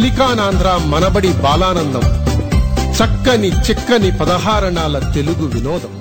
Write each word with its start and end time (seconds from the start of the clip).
సిలికానాంధ్ర 0.00 0.80
మనబడి 0.86 1.32
బాలానందం. 1.42 2.00
చక్కని 2.92 3.48
చిక్కని 3.48 4.18
పదహారణాల 4.18 5.12
తెలుగు 5.14 5.46
వినోదం. 5.46 6.00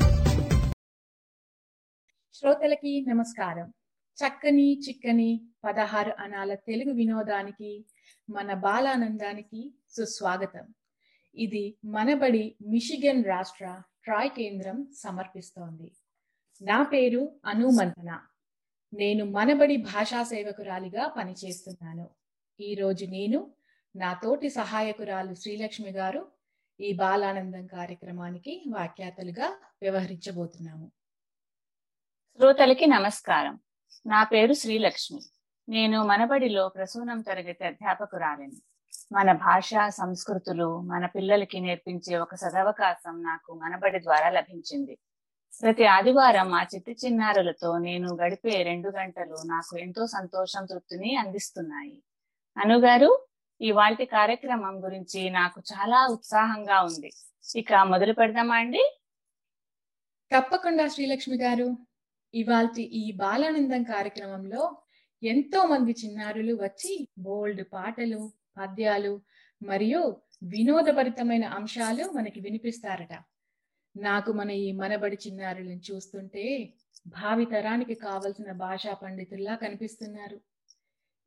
శ్రోతలకి 2.34 3.06
నమస్కారం. 3.10 3.74
చక్కని 4.18 4.80
చిక్కని 4.80 5.42
పదహారు 5.64 6.14
అనాల 6.20 6.54
తెలుగు 6.54 6.94
వినోదానికి 6.94 7.86
మన 8.30 8.54
బాలానందానికి 8.54 9.74
సుస్వాగతం. 9.90 10.74
ఇది 11.36 11.78
మనబడి 11.86 12.56
మిషిగన్ 12.68 13.26
రాష్ట్ర 13.26 13.82
ట్రాయ్ 14.04 14.30
కేంద్రం 14.30 14.88
సమర్పిస్తోంది. 14.98 15.92
నా 16.62 16.84
పేరు 16.84 17.32
అనుమంతన. 17.46 18.20
నేను 18.94 19.26
మనబడి 19.26 19.78
భాషా 19.78 20.24
సేవకురాలిగా 20.24 21.08
పనిచేస్తున్నాను. 21.08 22.10
ఈ 22.60 22.76
రోజు 22.76 23.06
నేను 23.06 23.52
నా 23.96 24.14
తోటి 24.14 24.50
సహాయకురాలు 24.50 25.34
శ్రీలక్ష్మి 25.34 25.92
గారు 25.92 26.32
ఈ 26.82 26.94
బాలానందం 26.94 27.66
కార్యక్రమానికి 27.66 28.64
వాఖ్యాతలుగా 28.68 29.58
వ్యవహరించబోతున్నాము. 29.82 30.92
శ్రోతలకి 32.38 32.86
నమస్కారం. 32.86 33.60
నా 34.08 34.24
పేరు 34.24 34.54
శ్రీలక్ష్మి. 34.54 35.20
నేను 35.70 36.04
మనబడిలో 36.04 36.70
ప్రసూనం 36.70 37.22
తరగతి 37.22 37.66
అధ్యాపకురాలిని. 37.66 38.62
మన 39.12 39.32
భాష 39.32 39.70
సంస్కృతులు 39.90 40.82
మన 40.82 41.06
పిల్లలకి 41.06 41.60
నేర్పించే 41.60 42.18
ఒక 42.18 42.36
సదవకాశం 42.36 43.24
నాకు 43.24 43.54
మనబడి 43.54 44.00
ద్వారా 44.00 44.30
లభించింది. 44.30 44.98
ప్రతి 45.62 45.86
ఆదివారం 45.86 46.54
ఆ 46.54 46.64
చిట్టి 46.64 46.98
చిన్నారులతో 47.06 47.78
నేను 47.78 48.16
గడిపే 48.16 48.64
రెండు 48.64 48.90
గంటలు 48.90 49.36
నాకు 49.46 49.78
ఎంతో 49.78 50.08
సంతోషం 50.08 50.66
తృప్తిని 50.66 51.16
అందిస్తున్నాయి. 51.16 52.04
అనుగారు 52.58 53.26
ఇవాల్టి 53.62 54.06
కార్యక్రమం 54.06 54.84
గురించి 54.84 55.30
నాకు 55.30 55.62
చాలా 55.74 56.08
ఉత్సాహంగా 56.08 56.82
ఉంది. 56.82 57.12
ఇక 57.56 57.74
మొదలు 57.74 58.14
పెడదామా 58.14 58.56
అండి? 58.56 58.84
తప్పకుండా 60.32 60.88
శ్రీలక్ష్మి 60.88 61.38
గారు. 61.38 61.78
ఇవాళ 62.34 62.68
ఈ 62.80 63.12
బాలానందం 63.12 63.84
కార్యక్రమంలో 63.84 64.82
ఎంతో 65.24 65.66
మంది 65.66 65.92
చిన్నారులు 65.92 66.54
వచ్చి 66.64 67.10
బోల్డ్ 67.20 67.66
పాటలు 67.74 68.32
పద్యాలు 68.58 69.22
మరియు 69.64 70.22
వినోదభరితమైన 70.44 71.46
అంశాలు 71.46 72.12
మనకి 72.12 72.40
వినిపిస్తారట. 72.40 73.14
నాకు 73.98 74.32
మన 74.32 74.52
ఈ 74.52 74.72
మనబడి 74.72 75.18
చిన్నారులను 75.28 75.82
చూస్తుంటే 75.92 76.74
భావితరానికి 77.08 77.94
కావలసిన 77.94 78.52
భాషా 78.52 78.94
పండితుల్లా 78.94 79.56
కనిపిస్తున్నారు. 79.56 80.42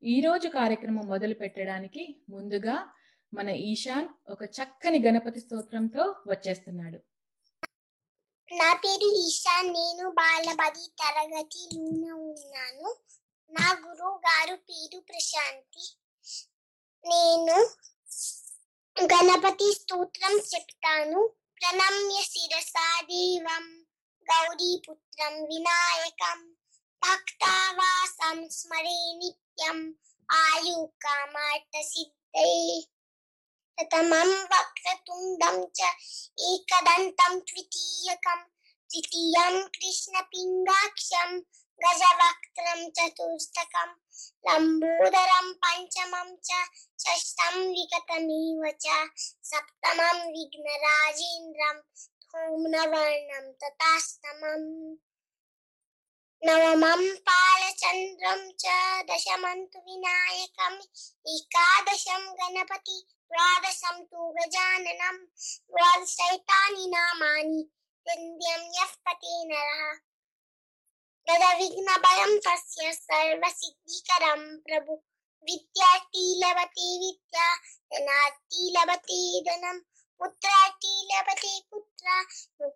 ఈరోజు 0.04 0.48
కార్యక్రమం 0.48 1.06
మొదలు 1.06 1.34
పెట్టడానికి 1.34 2.22
ముందుగా 2.28 2.88
మన 3.34 3.48
ఈశాన్ 3.48 4.08
ఒక 4.28 4.42
చక్కని 4.44 4.98
గణపతి 4.98 5.40
స్తోత్రంతో 5.40 6.14
వచ్చేస్తున్నాడు. 6.26 6.98
నా 8.56 8.72
పేరు 8.72 9.08
ఈశాన్ 9.26 9.68
నేను 9.68 10.10
బాలబడి 10.10 10.92
తరగతిలోనే 10.98 12.12
ఉన్నాను. 12.12 12.96
నా 13.50 13.80
గురువు 13.86 14.18
గారు 14.18 14.56
పేరు 14.56 15.00
ప్రశాంతి. 15.00 15.84
నేను 17.08 17.56
గణపతి 18.96 19.74
స్తోత్రం 19.74 20.32
చెప్తాను. 20.32 21.34
ప్రణమ్య 21.60 22.22
శిరసా 22.22 23.00
దేవం 23.00 23.84
గౌరీపుత్రం 24.26 25.34
వినాయకం 25.44 26.40
భక్తావాసం 27.02 28.48
స్మరే 28.48 28.98
नित्यम् 29.52 29.80
आयुकामार्थसिद्धये 30.34 32.06
प्रथमं 33.76 34.30
वक्रतुण्डं 34.52 35.58
च 35.78 35.80
एकदन्तं 36.50 37.38
द्वितीयकं 37.38 38.40
तृतीयं 38.92 39.58
कृष्णपिङ्गाक्षं 39.76 41.38
गजवक्त्रं 41.84 42.80
चतुष्टकं 42.98 43.90
लम्बोदरं 44.48 45.52
पञ्चमं 45.64 46.34
च 46.48 46.64
षष्ठं 47.04 47.56
विगतमिव 47.76 48.62
च 48.86 48.86
सप्तमं 49.52 50.18
विघ्नराजेन्द्रं 50.34 51.80
धूम्नवर्णं 52.32 53.52
तथास्तमम्। 53.62 54.68
नवमं 56.44 57.08
बालचन्द्रं 57.08 58.50
च 58.50 58.62
दशमं 59.10 59.60
विनायकम्, 59.62 60.80
एकादशं 61.28 62.32
गणपति, 62.32 63.06
द्वादशं 63.32 64.04
तु 64.04 64.30
गजाननं, 64.30 65.16
द्वादशैतानि 65.70 66.86
नामानि 66.86 67.70
निन्द्यं 68.08 68.80
यः 68.80 68.92
पते 69.08 69.44
नरः। 69.44 69.94
तदविघ्नभयं 71.28 72.38
तस्य 72.38 72.92
सर्वसिद्धिकरं 72.92 74.58
प्रभु। 74.58 75.02
विद्यार्थी 75.44 76.40
लभते 76.44 76.98
विद्या 76.98 77.56
धनार्थी 77.92 78.74
लभते 78.78 79.40
धनम् 79.40 79.80
पुत्रार्थी 80.18 81.08
लभते 81.12 81.60
पुत्र 81.70 82.26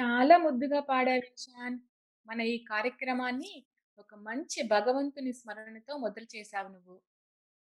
చాలా 0.00 0.36
ముద్దుగా 0.38 0.80
పాడారు 0.80 1.26
ఇషాన్ 1.26 1.78
మన 2.26 2.40
ఈ 2.40 2.64
కార్యక్రమాన్ని 2.64 3.66
ఒక 3.98 4.14
మంచి 4.14 4.62
భగవంతుని 4.62 5.32
స్మరణతో 5.32 5.96
మొదలు 5.96 6.26
చేశావు 6.36 6.68
నువ్వు. 6.68 7.00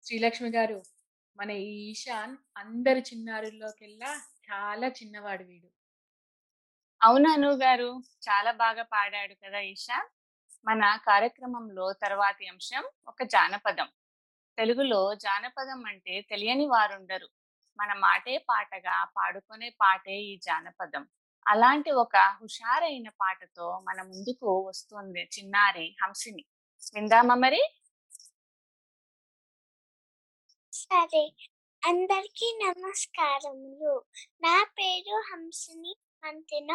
శ్రీలక్ష్మి 0.04 0.50
గారు 0.50 0.82
మన 1.36 1.50
ఈ 1.50 1.90
ఈశాన్ 1.90 2.36
అందరి 2.56 3.00
చిన్నారుల్లోకెల్లా 3.00 4.12
చాలా 4.48 4.88
చిన్నవాడు 4.88 5.44
వీడు. 5.44 5.68
అవునా 7.02 7.32
అను 7.32 7.50
గారు? 7.52 8.02
చాలా 8.28 8.52
బాగా 8.52 8.82
పాడాడు 8.82 9.34
కదా 9.34 9.58
ఈషా 9.58 9.98
మన 10.64 10.96
కార్యక్రమంలో 10.96 11.92
తర్వాతి 11.92 12.46
అంశం 12.46 12.84
ఒక 13.08 13.22
జానపదం. 13.22 13.88
తెలుగులో 14.58 15.14
జానపదం 15.14 15.84
అంటే 15.86 16.20
తెలియని 16.20 16.66
వారుండరు. 16.66 17.28
మన 17.78 17.92
మాటే 17.98 18.38
పాటగా 18.38 19.04
పాడుకునే 19.16 19.68
పాటే 19.80 20.16
ఈ 20.22 20.38
జానపదం. 20.38 21.04
అలాంటి 21.48 21.90
ఒక 21.90 22.16
హుషారైన 22.42 23.08
పాటతో 23.08 23.80
మన 23.88 24.02
ముందుకు 24.02 24.66
వస్తుంది 24.68 25.30
చిన్నారి 25.38 25.96
హంసిని. 26.02 26.44
విందామా 26.94 27.34
మరి? 27.34 27.62
సరే. 30.72 31.32
అందరికీ 31.82 32.58
నమస్కారములు. 32.66 34.02
నా 34.42 34.66
పేరు 34.78 35.22
హంసిని 35.30 35.96
అంతెన? 36.24 36.72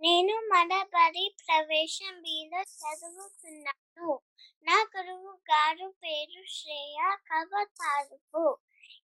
నేను 0.00 0.34
మడబడి 0.48 1.36
ప్రవేశం 1.48 2.22
బీలో 2.22 2.62
చదువుతున్నాను. 2.62 4.20
నా 4.66 4.86
గురువు 4.96 5.32
గారు 5.50 5.94
పేరు 6.04 6.44
శ్రేయ 6.48 7.16
కవతారుపు. 7.28 8.58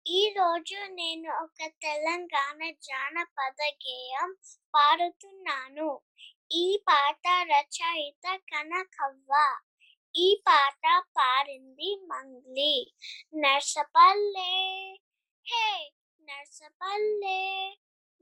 ఈ 0.06 0.34
రోజు 0.38 0.76
నేను 0.92 1.30
ఒక 1.42 1.66
తెలంగాణ 1.82 2.70
జానపద 2.70 3.56
గేయం 3.62 4.36
పాడుతున్నాను. 4.74 6.00
ఈ 6.52 6.84
పాట 6.88 7.28
రచయిత 7.28 8.36
కనకవ్వ. 8.36 9.58
ఈ 10.14 10.42
పాట 10.48 11.04
పాడింది 11.18 11.96
మంగ్లీ. 12.04 12.74
నర్సపల్లె 13.34 14.52
హే 15.46 15.92
Narsapalle 16.20 17.42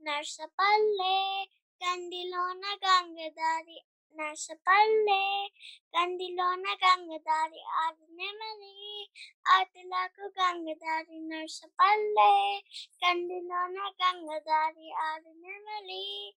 Narsapalle 0.01 1.45
కందిలోన 1.81 2.63
గంగదారి 2.85 3.79
Nasıl 4.17 4.53
palle 4.65 5.49
gandilona 5.93 6.73
gangadari 6.81 7.61
adi 7.85 8.05
nemali 8.17 9.09
adilaku 9.57 10.33
gangadari 10.35 11.29
nasıl 11.29 11.69
palle 11.77 12.61
gandilona 13.01 13.85
gangadari 13.99 14.87
adi 15.09 15.31
nemali 15.43 16.33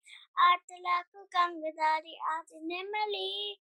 adilaku 0.50 1.28
gangadari 1.32 2.14
adi 2.36 2.56
nemali 2.68 3.58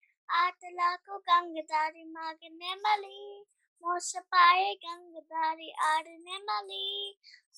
adilaku 0.44 1.24
gangadari 1.28 2.06
magne 2.06 2.50
nemali. 2.60 3.46
మోసపాయే 3.84 4.70
గంగదారి 4.84 5.70
ఆడనెమలి 5.88 6.86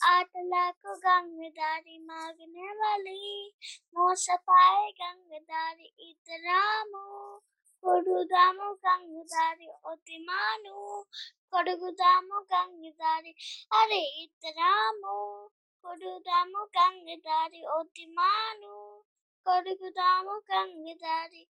ఆటలకు 0.08 0.92
గంగదారి 1.06 1.96
మాగనెమలి 2.08 3.22
మోసపాయే 3.96 4.88
గంగదారి 5.00 5.88
ఇద్దరాము 6.10 7.04
కొడుదాము 7.84 8.70
గంగదారి 8.86 9.70
ఒతిమాను 9.92 10.78
కొడుగుదాము 11.54 12.40
గంగదారి 12.52 13.34
అరే 13.74 14.02
ఇద్దరాము 14.24 15.18
కొడుదాము 15.86 16.64
గంగదారి 16.78 17.62
ఒతిమాను 17.78 18.76
కొడుగుదాము 19.46 20.36
గంగదారి 20.52 21.44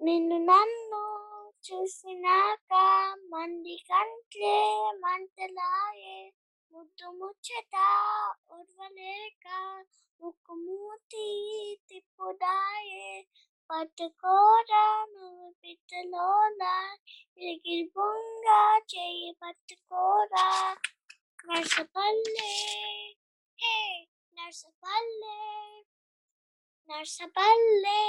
నిన్ను 0.00 0.36
నన్ను 0.44 1.02
చూసినాక 1.64 2.72
మంది 3.32 3.76
కంట్లే 3.90 4.58
మంటలాయే. 4.98 6.18
ముద్దు 6.72 7.10
ముచ్చట 7.10 7.74
ఉర్వలేక 8.50 9.46
ముక్కు 10.20 10.54
మూతి 10.54 11.26
తిప్పుదాయే. 11.88 13.08
పట్టుకోరా 13.70 14.84
నువ్వు 15.12 15.50
పిట్టలోన 15.62 16.62
ఎగిరి 17.42 17.84
బొంగ 17.96 18.46
చెయ్యి 18.94 19.32
పట్టుకోరా. 19.42 20.46
నర్సపల్లె 21.48 22.52
హే 23.58 23.76
నర్సపల్లె. 24.36 25.38
నర్సపల్లె 26.88 28.02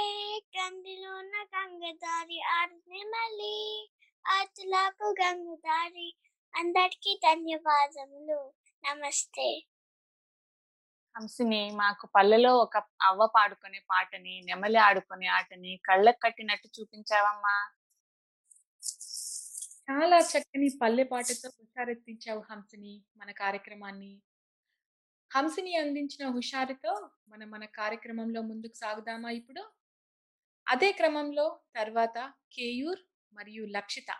కందిలోన 0.54 1.34
గంగదారి 1.54 2.38
ఆడనెమలి 2.50 3.56
ఆటలకు 4.24 5.08
గంగదారి 5.20 6.08
అందరికీ 6.54 7.12
ధన్యవాదములు 7.22 8.38
నమస్తే 8.84 9.48
హంసిని 11.14 11.62
మాకు 11.72 12.06
పల్లెలో 12.14 12.52
ఒక 12.56 12.76
అవ్వ 13.00 13.26
పాడుకునే 13.26 13.80
పాటని 13.90 14.34
నెమలి 14.40 14.78
ఆడుకునే 14.78 15.28
ఆటని 15.28 15.72
కళ్ళకు 15.84 16.20
కట్టినట్టు 16.22 16.68
చూపించావమ్మా. 16.76 17.56
చాలా 19.86 20.18
చక్కని 20.30 20.68
పల్లె 20.82 21.04
పాటతో 21.04 21.48
హుషారెత్తించావు 21.58 22.42
హంసిని 22.50 22.94
మన 23.16 23.30
కార్యక్రమాన్ని. 23.32 24.12
హంసిని 25.30 25.76
అందించిన 25.76 26.28
హుషారుతో 26.30 26.92
మనం 27.28 27.50
మన 27.50 27.64
కార్యక్రమంలో 27.64 28.42
ముందుకు 28.42 28.74
సాగుదామా 28.74 29.30
ఇప్పుడు? 29.30 29.62
అదే 30.66 30.92
క్రమంలో 30.92 31.46
తర్వాత 31.76 32.18
కేయూర్ 32.52 33.02
మరియు 33.32 33.64
లక్షిత 33.66 34.10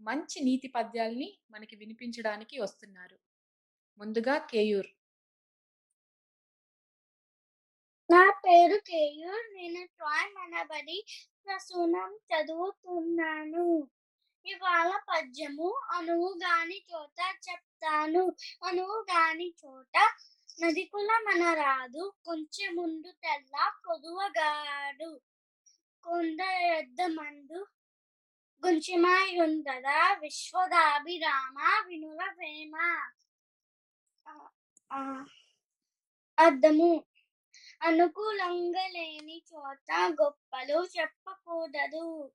మంచి 0.00 0.40
నీతి 0.44 0.68
పద్యాల్ని 0.68 1.28
మనకి 1.50 1.76
వినిపించడానికి 1.76 2.60
వస్తున్నారు. 2.60 3.16
ముందుగా 4.00 4.38
కేయూర్. 4.52 4.90
నా 8.10 8.22
పేరు 8.44 8.78
కేయూర్. 8.88 9.46
నేను 9.54 9.86
ట్రాయ్ 9.86 10.30
మనబడి 10.36 10.98
ప్రసూనం 11.46 12.10
చదువుతున్నాను. 12.30 13.66
ఇవాళ 14.46 14.90
పద్యము 15.08 15.68
అనువు 15.92 16.28
గాని 16.44 16.78
చోట 16.90 17.18
చెప్తాను. 17.46 18.24
అనువు 18.64 18.98
గాని 19.12 19.54
చోట 19.62 19.96
నదికుల 20.58 21.10
మన 21.26 21.42
రాదు 21.54 22.14
కొంచెం 22.24 22.76
ముందు 22.76 23.10
తెల్ల 23.12 23.56
కొదువగాడు. 23.86 25.20
కొంద 26.04 26.40
ఎద్దమందు 26.78 27.60
మందు 28.62 30.18
విశ్వదాభిరామ 30.20 31.58
వినుల 31.86 32.22
ప్రేమ. 32.38 32.74
అర్థము 34.90 35.16
అద్దము 36.38 36.92
అనుకూలంగా 37.82 38.86
లేని 38.86 39.42
చోట 39.54 39.90
గొప్పలు 40.22 40.78
చెప్పకూడదు. 41.00 42.32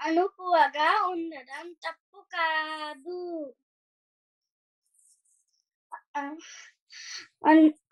అనుకువగా 0.00 0.90
ఉండడం 1.06 1.72
తప్పు 1.72 2.20
కాదు. 2.32 3.20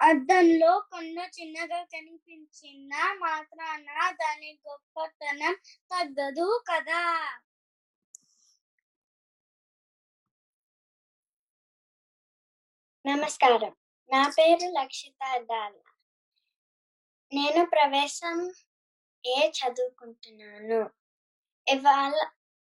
అద్దంలో 0.03 0.81
కొండ 0.81 1.19
చిన్నగా 1.41 1.85
కనిపించిన 1.85 2.95
మాత్రాన 3.19 4.11
దాని 4.11 4.59
గొప్పతనం 4.69 5.55
తగ్గదు 5.93 6.65
కదా? 6.71 7.03
నమస్కారం. 13.07 13.75
నా 14.11 14.29
పేరు 14.29 14.71
లక్షిత 14.71 15.39
దాల 15.39 15.73
నేను 17.33 17.67
ప్రవేశం 17.67 18.53
ఏ 19.27 19.51
చదువుకుంటున్నాను? 19.51 20.91
ఇవాళ 21.69 22.15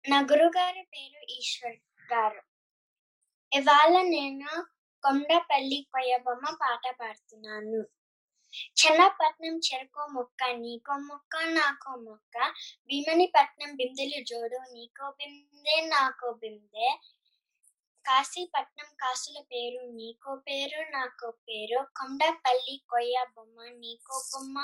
నా 0.10 0.20
గురుగారి 0.22 0.82
పేరు 0.82 1.32
ఈశ్వర్ 1.32 1.80
గారు. 2.14 2.42
ఇవాళ 3.54 4.02
నేను 4.02 4.75
కొండపల్లి 5.06 5.80
కొయ్యబొమ్మ 5.94 6.46
పాట 6.62 6.86
పాడుతున్నాను. 7.02 7.82
చెన్నపట్నం 8.80 9.56
చెరుకో 9.68 10.04
మొక్క 10.08 10.44
నీకో 10.56 10.94
మొక్క 11.08 11.36
నాకో 11.50 11.92
మొక్క. 12.02 12.36
భీమనిపట్నం 12.88 13.72
బిందెలు 13.76 14.20
జోడు 14.24 14.60
నీకో 14.74 15.08
బిందె 15.12 15.76
నాకో 15.88 16.30
బిందె. 16.34 16.90
కాశీపట్నం 18.06 18.90
కాసుల 19.02 19.38
పేరు 19.52 19.80
నీకో 19.92 20.36
పేరు 20.48 20.80
నాకో 20.92 21.32
పేరు. 21.48 21.80
కొండపల్లి 21.98 22.76
కొయ్య 22.90 23.26
బొమ్మ 23.36 23.58
నీకో 23.80 24.18
బొమ్మ 24.32 24.58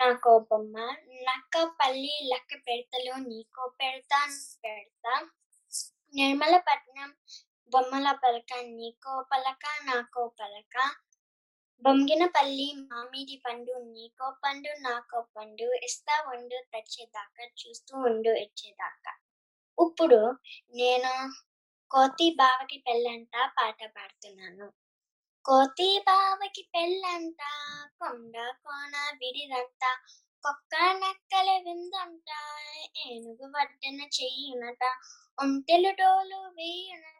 నాకో 0.00 0.38
బొమ్మ. 0.50 0.76
నక్కపల్లి 1.28 2.14
లక్క 2.32 2.50
పెడతలు 2.68 3.14
నీకో 3.28 3.64
పెడతా 3.80 4.20
పెడతా. 4.64 5.14
నిర్మలపట్నం 6.14 7.10
బొమ్మల 7.72 8.08
పలక 8.22 8.52
నీకో 8.76 9.14
పలక 9.30 9.64
నాకో 9.84 10.22
పలక 10.40 10.76
బొంగినపల్లి 11.82 12.66
మామిడి 12.82 13.36
పండు 13.44 13.74
నీకో 13.94 14.26
పండు 14.42 14.70
నాకో 14.80 15.20
పండు 15.36 15.66
ఇస్తా 15.84 16.16
ఉండు 16.32 16.58
తెచ్చేదాకా 16.72 17.44
చూస్తూ 17.60 17.94
ఉండు 18.08 18.32
ఇచ్చేదాకా. 18.44 19.12
ఇప్పుడు 19.78 20.20
నేను 20.74 21.12
కోతి 21.90 22.28
బావకి 22.30 22.78
పెళ్ళంట 22.86 23.34
పాట 23.56 23.80
పాడుతున్నాను. 23.96 24.66
కోతి 25.44 25.90
బావకి 26.06 26.62
పెళ్ళంట 26.74 27.40
కొండ 27.98 28.36
కోన 28.64 28.94
విడిదంట 29.20 29.82
కుక్క 30.44 30.74
నక్కల 31.02 31.50
విందంట 31.66 32.30
ఏనుగు 33.06 33.46
వడ్డన 33.54 34.00
చెయ్యునట 34.16 34.82
ఒంటెలు 35.38 35.92
డోలు 36.00 36.40
వేయునట. 36.56 37.13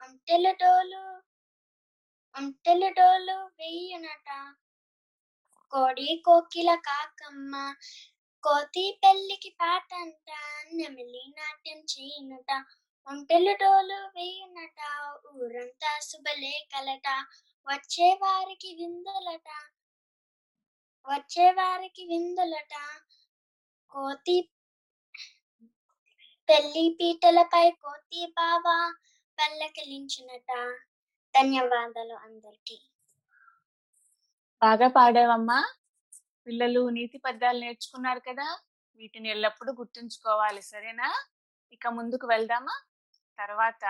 ఒంటెలు 0.00 0.52
డోలు 0.52 1.02
ఒంటెలు 2.34 2.88
కోడి 5.72 6.10
కోకిల 6.24 6.74
కాకమ్మ 6.74 7.54
కోతి 8.44 8.98
పెళ్ళికి 9.02 9.50
పాటంట 9.50 10.28
నెమిలి 10.72 11.22
నాట్యం 11.28 11.80
చేయునట. 11.92 12.50
ఒంటెలు 13.06 13.52
డోలు 13.52 13.98
వేయునట 14.06 14.80
ఊరంతా 15.34 16.00
శుభలేఖలట 16.00 17.08
వచ్చే 17.66 18.08
వారికి 18.14 18.74
విందులట. 18.74 19.48
వచ్చే 21.06 21.50
వారికి 21.50 22.04
విందులట. 22.04 22.74
కోతి 23.92 24.38
పెళ్ళి 26.48 26.96
పీటలపై 27.00 27.70
కోతి 27.70 28.26
బావ 28.26 28.64
పల్లకిలించునట. 29.38 30.50
ధన్యవాదాలు 31.34 32.14
అందరికీ. 32.14 32.76
బాగా 34.62 34.88
పాడావమ్మా. 34.88 35.58
పిల్లలు 36.46 36.88
నీతి 36.88 37.18
పద్యాలు 37.18 37.58
నేర్చుకున్నారు 37.58 38.20
కదా. 38.20 38.46
వీటిని 39.00 39.28
ఎల్లప్పుడూ 39.28 39.72
గుర్తుంచుకోవాలి 39.72 40.62
సరేనా? 40.62 41.08
ఇక 41.72 41.86
ముందుకు 41.88 42.26
వెళ్దామా? 42.26 42.76
తర్వాత 43.38 43.84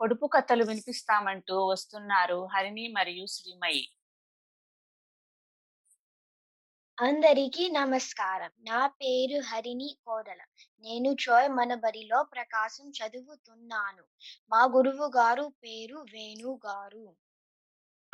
పొడుపు 0.00 0.26
కథలు 0.26 0.64
వినిపిస్తామంటూ 0.64 1.66
వస్తున్నారు 1.66 2.48
హరిణి 2.54 2.88
మరియు 2.88 3.26
శ్రీమయి. 3.26 3.84
అందరికీ 6.98 7.68
నమస్కారం. 7.68 8.50
నా 8.68 8.86
పేరు 8.86 9.40
హరిణి 9.40 9.96
కోడల 10.06 10.40
నేను 10.82 11.14
ట్రోయ్ 11.14 11.48
మనబడిలో 11.48 12.22
ప్రకాశం 12.22 12.90
చదువుతున్నాను. 12.90 14.02
మా 14.50 14.64
గురువు 14.64 15.06
గారు 15.16 15.52
పేరు 15.64 15.96
వేణు 15.96 16.60
గారు. 16.66 17.16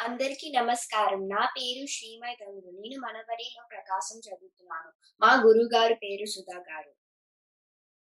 అందరికీ 0.01 0.53
నమస్కారం. 0.53 1.29
నా 1.29 1.47
పేరు 1.47 1.87
శ్రీమయ్ 1.87 2.37
గంగు 2.43 2.81
నేను 2.81 3.01
మనబడిలో 3.01 3.67
ప్రకాశం 3.71 4.19
చదువుతున్నాను. 4.19 4.93
మా 5.21 5.35
గురువు 5.35 5.69
గారు 5.75 5.95
పేరు 5.95 6.25
సుధా 6.27 6.59
గారు. 6.59 6.95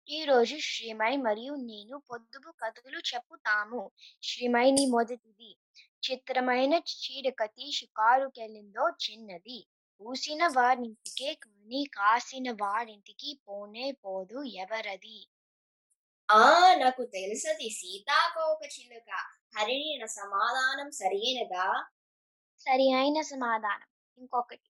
ఈ 0.10 0.24
రోజు 0.24 0.58
శ్రీమై 0.60 1.18
మరియు 1.18 1.54
నేను 1.56 2.02
పొద్దుపు 2.12 2.54
కథలు 2.66 2.98
చెప్పుతాము. 2.98 3.92
శ్రీమైని 4.24 4.86
మొదటిది. 4.86 5.58
చిత్రమైన 6.12 6.74
చీరకతి 6.74 7.72
షికారుకెళ్ళిందో 7.72 8.90
చిన్నది. 8.90 9.68
పూసిన 10.02 10.48
వారింటికే 10.48 11.34
కాని 11.36 11.86
కాసిన 11.94 12.52
వారింటికి 12.62 13.40
పోనే 13.48 13.88
పోదు 14.04 14.44
ఎవరది 14.64 15.20
ఆ 16.30 16.46
నాకు 16.76 17.04
తెలుసది 17.14 17.70
సీతాకోక 17.70 18.62
చిలుక. 18.66 19.10
హరిణి 19.58 20.08
సమాధానం 20.10 20.92
సరైనదా 20.92 21.68
సరి 22.62 22.88
అయిన 22.94 23.22
సమాధానం. 23.22 23.88
ఇంకొకటి. 24.18 24.70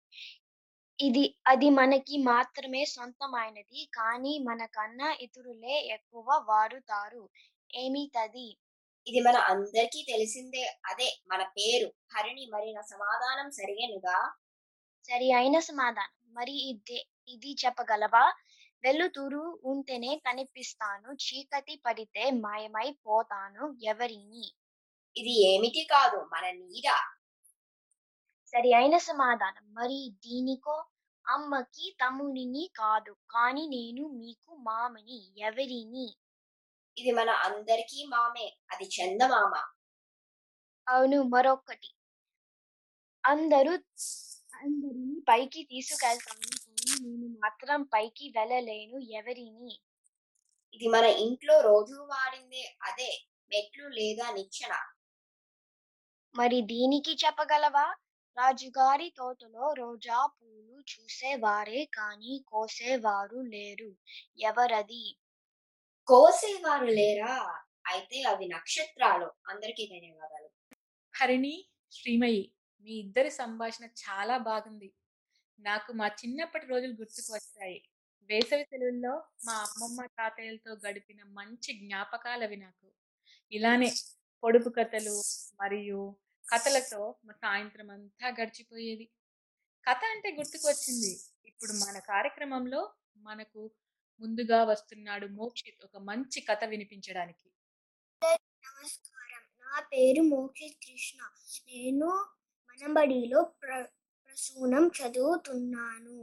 ఇది 0.98 1.24
అది 1.46 1.70
మనకి 1.70 2.16
మాత్రమే 2.22 2.84
సొంతమైనది 2.84 3.80
కానీ 3.92 4.38
మనకన్నా 4.38 5.08
ఇతరులే 5.20 5.76
ఎక్కువ 5.88 6.28
వాడుతారు. 6.48 7.24
ఏమిటది 7.74 8.48
ఇది 9.06 9.20
మన 9.20 9.36
అందరికీ 9.50 10.02
తెలిసిందే. 10.02 10.64
అదే 10.86 11.08
మన 11.26 11.42
పేరు. 11.56 11.88
హరిణి 12.14 12.46
మరి 12.46 12.72
నా 12.72 12.82
సమాధానం 12.92 13.50
సరైనదా 13.50 14.16
సరి 15.08 15.32
అయిన 15.32 15.58
సమాధానం. 15.58 16.14
మరి 16.32 16.54
ఇదే 16.70 16.98
ఇది 17.28 17.56
చెప్పగలవా? 17.66 18.24
వెలుతురు 18.84 19.60
ఉంటేనే 19.64 20.22
కనిపిస్తాను. 20.26 21.08
చీకటి 21.14 21.82
పడితే 21.86 22.30
మాయమై 22.30 22.88
పోతాను 23.06 23.76
ఎవరిని? 23.82 24.46
ఇది 25.16 25.34
ఏమిటి 25.54 25.82
కాదు 25.90 26.16
మన 26.32 26.50
నీడ. 26.50 26.88
సరి 28.46 28.72
అయిన 28.72 28.96
సమాధానం. 28.96 29.74
మరి 29.74 30.12
దీనికో 30.26 30.76
అమ్మకి 31.28 31.96
తమ్ముడిని 32.00 32.70
కాదు 32.76 33.16
కానీ 33.30 33.66
నేను 33.66 34.08
మీకు 34.08 34.54
మామని 34.54 35.18
ఎవరిని? 35.40 36.06
ఇది 36.96 37.12
మన 37.12 37.30
అందరికీ 37.30 38.06
మామే 38.06 38.46
అది 38.70 38.84
చందమామ. 38.84 39.54
అవును 40.86 41.22
మరొకటి 41.22 41.90
అందరూ 43.24 43.72
అందరినీ 44.62 45.20
పైకి 45.28 45.62
తీసుకెళ్తాను. 45.62 46.58
కానీ 46.58 47.06
నేను 47.06 47.38
మాత్రం 47.38 47.82
పైకి 47.82 48.32
వెళ్ళలేను 48.36 48.98
ఎవరిని. 48.98 49.80
ఇది 50.74 50.86
మన 50.86 51.04
ఇంట్లో 51.04 51.60
రోజు 51.60 51.94
వాడిందే 51.94 52.76
అదే 52.82 53.26
మెట్లు 53.50 53.88
లేదా 53.88 54.30
నిచ్చెన. 54.30 54.74
మరి 56.36 56.60
దీనికి 56.60 57.16
చెప్పగలవా? 57.26 57.96
రాజుగారి 58.36 59.14
తోటలో 59.16 59.72
రోజా 59.72 60.26
పూలు 60.26 60.80
చూసేవారే 60.80 61.84
కానీ 61.84 62.44
కోసేవారు 62.48 63.36
లేరు. 63.36 63.96
ఎవరది? 64.38 65.16
కోసేవారు 66.06 66.84
లేరా? 66.84 67.62
అయితే 67.86 68.22
అవి 68.22 68.48
నక్షత్రాలు. 68.48 69.32
అందరికీ 69.48 69.86
ధన్యవాదాలు. 69.86 70.50
హరిణి 71.18 71.68
శ్రీమయి. 71.92 72.52
మీ 72.80 72.90
ఇద్దరి 72.90 73.30
సంభాషణ 73.30 73.84
చాలా 73.84 74.38
బాగుంది. 74.38 74.92
నాకు 75.60 75.92
మా 75.92 76.06
చిన్నప్పటి 76.06 76.66
రోజులు 76.66 76.92
గుర్తుకు 76.92 77.34
వచ్చాయి. 77.34 77.88
వేసవి 78.22 78.64
సెలవుల్లో 78.64 79.24
మా 79.44 79.52
అమ్మమ్మ 79.52 80.06
తాతయ్యలతో 80.06 80.88
గడిపిన 80.88 81.22
మంచి 81.22 81.72
జ్ఞాపకాలు 81.72 82.44
అవి 82.44 82.56
నాకు. 82.56 82.92
ఇలానే 83.52 83.94
పొడుపు 84.44 84.68
కథలు 84.68 85.22
మరియు 85.60 86.16
కథలతో 86.52 87.14
మా 87.24 87.32
సాయంత్రం 87.32 87.90
అంతా 87.90 88.28
గడిచిపోయేది. 88.28 89.04
కథ 89.88 90.00
అంటే 90.10 90.34
గుర్తుకు 90.36 90.68
వచ్చింది. 90.68 91.20
ఇప్పుడు 91.46 91.72
మన 91.72 91.98
కార్యక్రమంలో 91.98 92.94
మనకు 93.16 93.70
ముందుగా 94.20 94.64
వస్తున్నాడు 94.64 95.26
మోక్షిత్ 95.26 95.84
ఒక 95.84 95.96
మంచి 95.96 96.40
కథ 96.40 96.64
వినిపించడానికి. 96.64 97.50
నమస్కారం. 98.34 99.42
నా 99.60 99.80
పేరు 99.80 100.22
మోక్షిత్ 100.22 100.74
కృష్ణ. 100.74 101.20
నేను 101.72 102.26
మనబడిలో 102.78 103.42
ప్ర 103.42 103.86
ప్రసూనం 104.24 104.90
చదువుతున్నాను. 104.98 106.16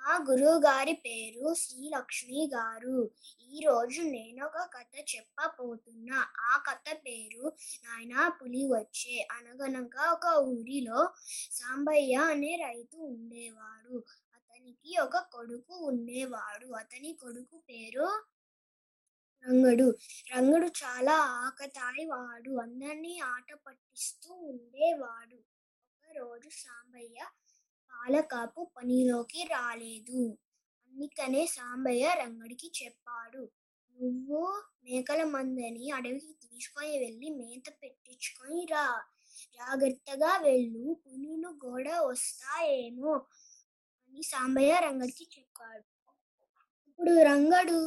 మా 0.00 0.26
గురువు 0.30 0.58
గారి 0.58 0.92
పేరు 0.92 1.54
శ్రీ 1.54 1.88
లక్ష్మి 1.88 2.50
గారు. 2.54 3.10
ఈరోజు 3.50 4.00
నేను 4.02 4.46
ఒక 4.46 4.58
కథ 4.74 4.94
చెప్పబోతున్నా. 5.16 6.18
ఆ 6.52 6.62
కథ 6.68 6.96
పేరు 7.06 7.52
నాయనా 7.84 8.28
పులి 8.28 8.64
వచ్చే 8.64 9.28
అనగనగా 9.32 10.12
ఒక 10.12 10.26
ఊరిలో 10.48 11.08
సాంబయ్య 11.50 12.14
అనే 12.14 12.56
రైతు 12.56 12.96
ఉండేవాడు. 12.96 14.04
అతనికి 14.34 14.98
ఒక 15.00 15.16
కొడుకు 15.32 15.74
ఉండేవాడు. 15.74 16.66
అతని 16.72 17.12
కొడుకు 17.22 17.58
పేరు 17.58 18.08
రంగడు. 19.44 19.88
రంగడు 20.36 20.66
చాలా 20.66 21.16
ఆకతాయి 21.46 22.04
వాడు 22.06 22.60
అందరినీ 22.60 23.18
ఆట 23.18 23.52
పట్టిస్తూ 23.66 24.34
ఉండేవాడు. 24.34 25.51
రోజు 26.18 26.48
సాంబయ్య 26.54 27.18
పాలకాపు 27.92 28.70
పనిలోకి 28.76 29.42
రాలేదు. 29.44 30.22
అందుకనే 30.86 31.46
సాంబయ్య 31.46 32.06
రంగడికి 32.14 32.72
చెప్పాడు 32.82 33.42
నువ్వు 33.96 34.40
మేకల 34.84 35.24
మందని 35.24 35.90
అడవికి 35.90 36.34
తీసుకొని 36.44 36.98
వెళ్ళి 36.98 37.28
మేత 37.30 37.66
పెట్టించుకొని 37.82 38.66
రా. 38.70 38.86
జాగ్రత్తగా 39.54 40.32
వెళ్ళు. 40.36 40.84
పులులు 41.04 41.50
గోడ 41.64 41.88
వస్తాయేమో 42.08 43.12
అని 44.06 44.22
సాంబయ్య 44.22 44.72
రంగడికి 44.80 45.26
చెప్పాడు. 45.38 45.84
ఇప్పుడు 46.88 47.14
రంగడు 47.22 47.78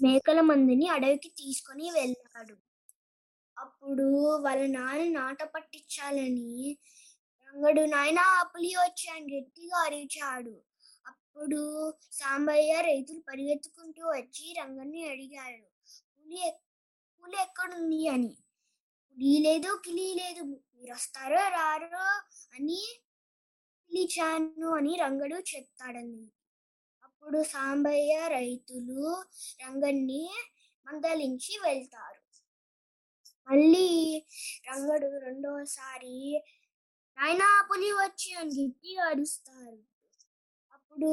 మేకల 0.00 0.40
మందిని 0.40 0.86
అడవికి 0.88 1.28
తీసుకొని 1.28 1.86
వెళ్ళాడు. 1.90 2.56
అప్పుడు 3.86 4.36
వాళ్ళ 4.42 4.66
నాన్న 4.66 5.18
నాట 5.18 5.42
పట్టించాలని 5.42 6.78
రంగడు 7.48 7.80
నాయన 7.80 8.50
పులి 8.54 8.74
వచ్చి 8.74 9.10
అని 9.10 9.40
గట్టిగా 9.40 9.78
అరిచాడు. 9.82 10.62
అప్పుడు 11.06 11.94
సాంబయ్య 12.12 12.80
రైతులు 12.80 13.20
పరిగెత్తుకుంటూ 13.20 14.02
వచ్చి 14.02 14.54
రంగన్ని 14.58 15.08
అడిగాడు. 15.08 15.62
పులి 16.00 16.46
ఎక్- 16.46 16.64
పులి 17.22 17.42
ఎక్కడుంది 17.42 18.08
అని? 18.08 18.36
పులి 19.12 19.38
లేదు 19.38 19.80
కిలి 19.84 20.14
లేదు 20.14 20.42
మీరు 20.42 20.92
వస్తారో 20.92 21.36
రారో 21.36 22.04
అని 22.54 23.00
పిలిచాను 23.90 24.74
అని 24.76 24.96
రంగడు 24.96 25.36
చెప్తాడని. 25.36 26.32
అప్పుడు 27.04 27.42
సాంబయ్య 27.42 28.28
రైతులు 28.28 29.24
రంగన్ని 29.66 30.30
మందలించి 30.86 31.58
వెళ్తారు. 31.62 32.25
మళ్ళీ 33.48 33.88
రంగడు 34.68 35.18
రెండోసారి. 35.18 36.16
నాయనా 37.18 37.66
పులి 37.70 37.92
వచ్చి 37.92 38.32
అని 38.34 38.52
గట్టిగా 38.58 39.04
అరుస్తారు. 39.04 39.78
అప్పుడు 40.72 41.10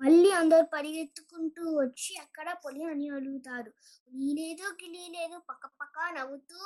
మళ్ళీ 0.00 0.30
అందరు 0.30 0.66
పరిగెత్తుకుంటూ 0.66 1.62
వచ్చి 1.78 2.16
అక్కడ 2.16 2.52
పులి 2.52 2.82
అని 2.84 3.08
అడుగుతారు. 3.08 3.70
పులి 4.04 4.28
లేదు 4.38 4.62
గిలి 4.62 5.04
లేదు 5.18 5.38
పక్క 5.38 5.66
పక్క 5.66 5.98
నవ్వుతూ 6.12 6.60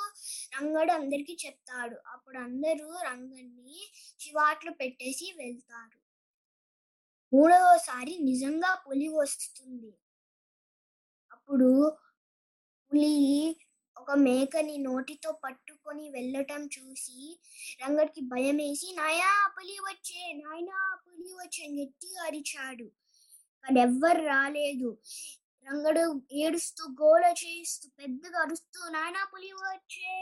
రంగడు 0.56 0.92
అందరికి 0.92 1.36
చెప్తాడు. 1.46 1.96
అప్పుడు 2.06 2.38
అందరూ 2.38 2.88
రంగడిని 3.02 3.78
చివాట్లు 4.20 4.70
పెట్టేసి 4.70 5.34
వెళ్తారు. 5.36 5.98
మూడవసారి 7.32 8.18
నిజంగా 8.18 8.74
పులి 8.74 9.08
వస్తుంది. 9.08 9.92
అప్పుడు 11.32 11.70
పులి 12.92 13.14
ఒక 14.04 14.14
మేకని 14.18 14.74
నోటితో 14.78 15.30
పట్టుకొని 15.44 16.10
వెళ్ళటం 16.10 16.62
చూసి 16.66 17.18
రంగడికి 17.82 18.20
భయం 18.32 18.56
వేసి 18.56 18.88
నాయా 18.96 19.30
పులి 19.54 19.76
వచ్చే 19.86 20.22
నాయనా 20.40 20.78
పులి 21.04 21.32
వచ్చే 21.32 21.62
అని 21.64 21.76
గట్టిగా 21.82 22.20
అరిచాడు. 22.24 22.86
కానీ 23.64 23.80
ఎవ్వరు 23.80 24.22
రాలేదు. 24.26 24.90
రంగడు 25.66 26.02
ఏడుస్తూ 26.34 26.84
గోల 27.00 27.24
చేస్తూ 27.42 27.86
పెద్దగా 28.00 28.38
అరుస్తూ 28.42 28.80
నాయనా 28.90 29.22
పులి 29.24 29.52
వచ్చే 29.62 30.12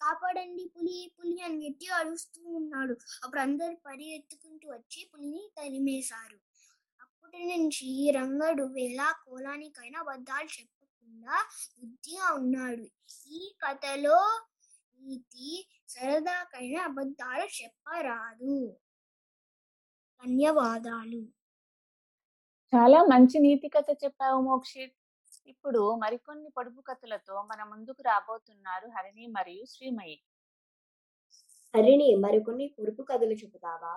కాపాడండి 0.00 0.64
పులి 0.76 0.98
పులి 1.16 1.36
అని 1.42 1.58
గట్టిగా 1.66 1.96
అరుస్తూ 1.96 2.40
ఉన్నాడు. 2.60 2.96
అప్పుడు 3.24 3.40
అందరు 3.40 3.76
పరిగెత్తుకుంటూ 3.88 4.68
వచ్చి 4.68 5.02
పులిని 5.12 5.44
తరిమేశారు. 5.58 6.38
అప్పటి 7.00 7.42
నుంచి 7.52 7.88
రంగడు 8.10 8.64
వేళ 8.76 9.00
కోలానికైనా 9.24 10.00
అబద్ధాలు 10.00 10.50
చెప్పకుండా 11.18 11.36
బుద్ధిగా 11.78 12.26
ఉన్నాడు. 12.32 12.84
ఈ 13.28 13.56
కథలో 13.62 14.18
నీతి 15.00 15.66
సరదాకైనా 15.88 16.84
అబద్ధాలు 16.84 17.46
చెప్పరాదు. 17.58 18.54
ధన్యవాదాలు. 20.20 21.22
చాలా 22.72 23.02
మంచి 23.02 23.38
నీతి 23.38 23.68
కథ 23.68 23.86
చెప్పావు 24.04 24.40
మోక్షిత్ 24.42 24.96
ఇప్పుడు 25.46 25.94
మరికొన్ని 25.94 26.50
పొడుపు 26.56 26.80
కథలతో 26.80 27.42
మన 27.42 27.64
ముందుకు 27.64 28.02
రాబోతున్నారు 28.02 28.88
హరిణి 28.88 29.26
మరియు 29.26 29.64
శ్రీమయి. 29.64 30.16
హరిణి 31.76 32.14
మరికొన్ని 32.14 32.66
పొరుపు 32.78 33.02
కథలు 33.02 33.34
చెబుతావా? 33.34 33.94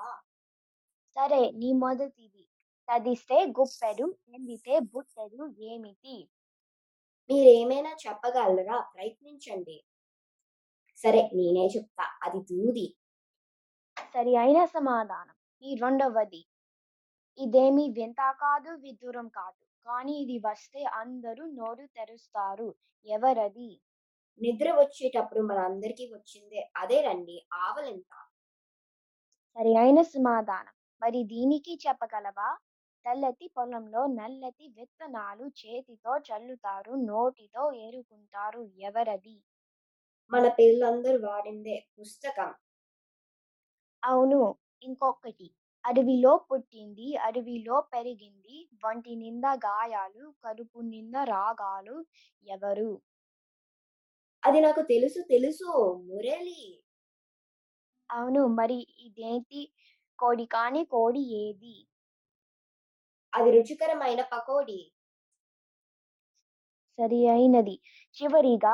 సరే 1.15 1.51
నీ 1.51 1.73
మొదటిది. 1.73 2.43
తదిస్తే 2.89 3.45
గుప్పెడు 3.59 4.05
ఎండితే 4.29 4.79
బుట్టెడు 4.79 5.55
ఏమిటి? 5.59 6.15
మీరేమైనా 7.31 7.95
చెప్పగలరా? 8.07 8.91
ప్రయత్నించండి. 8.95 9.83
సరే 10.95 11.29
నేనే 11.33 11.67
చెప్తా. 11.67 12.03
అది 12.23 12.39
దూది. 12.39 12.95
సరి 14.13 14.35
అయిన 14.35 14.65
సమాధానం. 14.65 15.35
ఈ 15.63 15.75
రెండవది. 15.75 16.45
ఇదేమి 17.37 17.89
వింత 17.89 18.31
కాదు 18.31 18.69
విదూరం 18.69 19.27
కాదు. 19.27 19.65
కానీ 19.85 20.11
ఇది 20.11 20.39
వస్తే 20.39 20.83
అందరూ 20.83 21.45
నోరు 21.45 21.85
తెరుస్తారు. 21.85 22.75
ఎవరది? 23.05 23.81
నిద్ర 24.41 24.71
వచ్చేటప్పుడు 24.71 25.39
మనందరికీ 25.41 26.13
వచ్చిందే. 26.13 26.71
అదే 26.75 27.01
రండి. 27.01 27.47
ఆవలింత. 27.53 28.11
సరి 29.55 29.77
అయిన 29.77 30.01
సమాధానం. 30.01 30.73
మరి 31.01 31.23
దీనికి 31.23 31.79
చెప్పగలవా? 31.87 32.57
తెల్లటి 33.05 33.47
పొలంలో 33.55 34.01
నల్లటి 34.13 34.65
విత్తనాలు 34.75 35.47
చేతితో 35.57 36.13
చల్లుతారు 36.27 36.95
నోటితో 37.05 37.65
ఏరుకుంటారు 37.81 38.61
ఎవరది? 38.83 39.37
మన 40.31 40.45
పిల్లలందరూ 40.57 41.19
వాడిందే 41.25 41.77
పుస్తకం. 41.95 42.51
అవును. 44.03 44.39
ఇంకొకటి 44.81 45.47
అడవిలో 45.83 46.33
పుట్టింది 46.45 47.07
అడవిలో 47.21 47.77
పెరిగింది. 47.91 48.55
వంటి 48.83 49.13
నిండా 49.15 49.53
గాయాలు 49.65 50.25
కడుపు 50.43 50.79
నిండా 50.89 51.23
రాగాలు 51.27 51.97
ఎవరు? 52.47 52.91
అది 54.43 54.59
నాకు 54.65 54.81
తెలుసు 54.89 55.19
తెలుసు. 55.29 55.69
మురళి. 56.07 56.61
అవును. 58.09 58.41
మరి 58.57 58.77
ఇదేంటి? 58.99 59.61
కోడి 60.19 60.45
కాని 60.53 60.83
కోడి 60.87 61.23
ఏది? 61.41 61.75
అది 63.33 63.51
రుచికరమైన 63.51 64.21
పకోడీ. 64.31 64.79
సరి 66.99 67.27
అయినది. 67.27 67.73
చివరిగా 68.17 68.73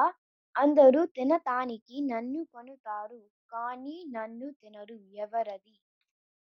అందరూ 0.56 1.06
తినటానికి 1.16 2.02
నన్ను 2.04 2.46
కొనుతారు 2.46 3.22
కానీ 3.50 4.06
నన్ను 4.10 4.52
తినరు 4.54 4.98
ఎవరది? 5.18 5.76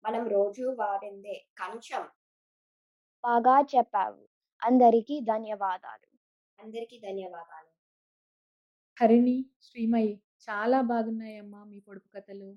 మనం 0.04 0.28
రోజు 0.28 0.64
వాడిందే 0.78 1.36
కంచం. 1.58 2.04
బాగా 3.24 3.60
చెప్పావు. 3.72 4.22
అందరికీ 4.62 5.20
ధన్యవాదాలు. 5.22 6.08
అందరికీ 6.58 6.98
ధన్యవాదాలు. 6.98 7.70
హరిణి 8.96 9.34
శ్రీమయి 9.62 10.10
చాలా 10.48 10.80
బాగున్నాయమ్మా 10.82 11.64
మీ 11.64 11.80
పొడుపు 11.80 12.08
కథలు. 12.08 12.50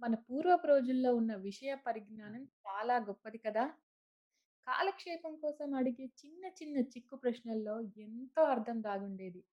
మన 0.00 0.14
పూర్వపు 0.24 0.66
రోజుల్లో 0.66 1.14
ఉన్న 1.14 1.34
విషయ 1.40 1.74
పరిజ్ఞానం 1.86 2.42
చాలా 2.64 2.96
గొప్పది 2.98 3.38
కదా? 3.38 3.64
కాలక్షేపం 4.68 5.36
కోసం 5.36 5.74
అడిగే 5.74 6.04
చిన్న 6.04 6.46
చిన్న 6.46 6.76
చిక్కు 6.78 7.16
ప్రశ్నల్లో 7.16 7.80
ఎంతో 7.80 8.42
అర్థం 8.42 8.82
దాగుండేది. 8.82 9.44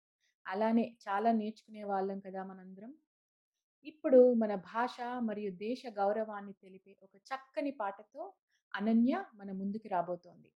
అలానే 0.47 0.95
చాలా 1.07 1.31
నేర్చుకునే 1.31 1.83
వాళ్ళం 1.83 2.19
కదా 2.19 2.43
మనందరం. 2.43 2.93
ఇప్పుడు 3.85 4.33
మన 4.33 4.55
భాష 4.55 5.01
మరియు 5.01 5.51
దేశ 5.51 5.83
గౌరవాన్ని 5.87 6.53
తెలిపే 6.53 6.97
ఒక 7.03 7.15
చక్కని 7.15 7.71
పాటతో 7.71 8.33
అనన్య 8.75 9.25
మన 9.33 9.51
ముందుకు 9.51 9.87
రాబోతోంది. 9.87 10.49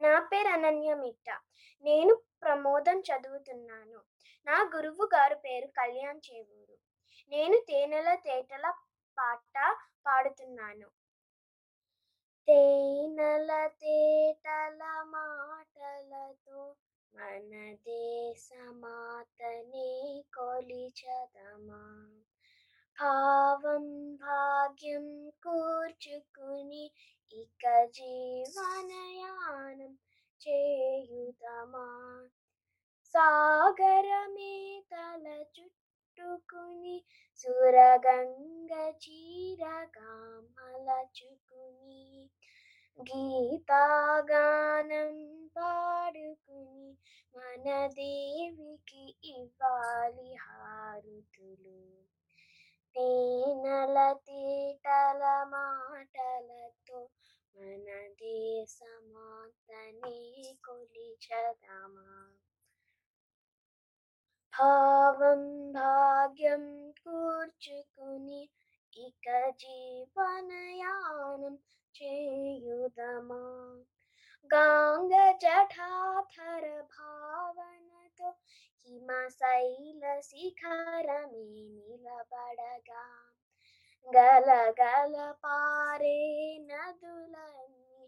నా 0.00 0.20
పేరు 0.20 0.48
అనన్య 0.48 0.94
మిట్ట 0.94 1.28
నేను 1.84 2.14
ప్రమోదం 2.42 3.00
చదువుతున్నాను. 3.00 4.00
నా 4.46 4.70
గురువు 4.76 5.04
గారు 5.14 5.34
పేరు 5.34 5.66
కళ్యాణ్ 5.66 6.20
చేవూరు. 6.30 6.76
నేను 7.32 7.56
తేనెల 7.68 8.14
తేటల 8.14 8.70
పాట 9.18 9.56
పాడుతున్నాను. 10.06 10.88
తేనెల 12.50 13.66
తేటల 13.66 15.02
మాటలతో 15.02 16.76
మన 17.14 17.74
దేశమాతని 17.74 20.24
కొలిచదమా? 20.34 22.10
భావం 22.98 24.16
భాగ్యం 24.16 25.32
కూర్చుకుని 25.42 26.90
ఇక 27.32 27.86
జీవనయానం 27.86 29.98
చేయుదమా? 30.40 32.28
సాగరమే 33.14 34.82
తల 34.90 35.42
చుట్టూ 35.42 35.89
కట్టుకుని 36.20 37.04
సురగంగ 37.34 38.92
చీరగా 39.02 40.40
మలచుకుని 40.56 42.30
గీతాగానం 42.98 45.14
పాడుకుని 45.56 46.96
మన 47.34 47.86
దేవికి 47.86 49.14
ఇవ్వాలి 49.24 50.34
హారుతులు. 50.34 52.06
తేనల 52.96 54.12
తీటల 54.12 55.44
మాటలతో 55.48 57.10
మన 57.54 58.08
దేశమాతనే 58.20 60.16
కొలిచదమా? 60.64 62.30
భావం 64.60 65.42
భాగ్యం 65.72 66.64
కూర్చుకుని 66.98 68.42
ఇక 68.92 69.26
జీవనయానం 69.62 71.54
చేయుదమా 71.94 73.40
గాంగ 74.50 75.14
జఠాధర 75.42 76.66
భావనతో 76.92 78.28
హిమశైల 78.86 80.04
శిఖరమే 80.20 81.48
నిలబడగా 81.78 83.04
గలగల 84.08 85.16
పారే 85.44 86.20
నదులన్నీ 86.68 88.06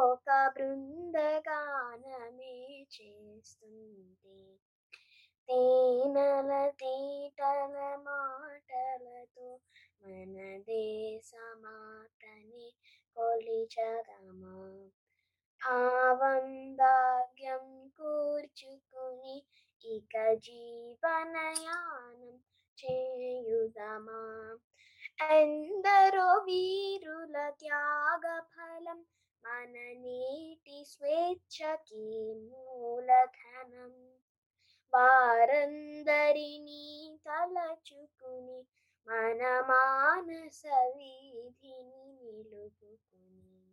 ఒక 0.00 0.28
బృందగానమే 0.56 2.56
చేస్తుంది 2.90 4.38
తేనెల 5.50 6.70
తీటల 6.70 7.96
మాటలతో 7.96 9.60
మన 10.02 10.58
దేశమాతని 10.58 12.74
కొలిచదమా? 13.16 14.88
భావం 15.60 16.76
భాగ్యం 16.76 17.88
కూర్చుకుని 17.88 19.44
ఇక 19.84 20.34
జీవనయానం 20.34 22.40
చేయుదమా? 22.78 24.58
ఎందరో 25.30 26.34
వీరుల 26.34 27.50
త్యాగ 27.50 28.40
ఫలం 28.40 29.04
మన 29.44 29.74
నేటి 29.74 30.84
స్వేచ్ఛకి 30.84 32.34
మూలధనం. 32.34 34.19
వారందరినీ 34.92 37.18
తలచుకుని 37.24 38.66
మన 39.08 39.60
మానస 39.60 40.62
వీధిని 40.96 42.12
నిలుపుకుని 42.12 43.70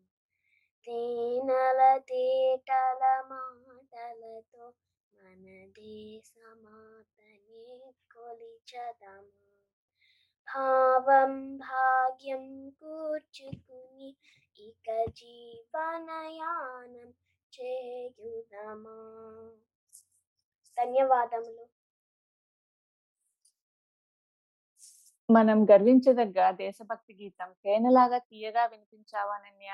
తేనెల 0.88 1.98
తేటల 1.98 3.22
మాటలతో 3.22 4.74
మన 5.14 5.70
దేశమాతనే 5.70 7.84
కొలిచదమా? 8.14 9.48
భావం 10.48 11.58
భాగ్యం 11.58 12.70
కూర్చుకుని 12.70 14.16
ఇక 14.60 14.98
జీవనయానం 15.08 17.14
చేయుదమా? 17.54 19.00
ధన్యవాదములు. 20.78 21.68
మనం 25.32 25.66
గర్వించదగ్గ 25.72 26.52
దేశభక్తి 26.52 27.14
గీతం 27.14 27.54
తేనెలాగా 27.64 28.18
తీయగా 28.18 28.66
వినిపించావనన్య 28.66 29.72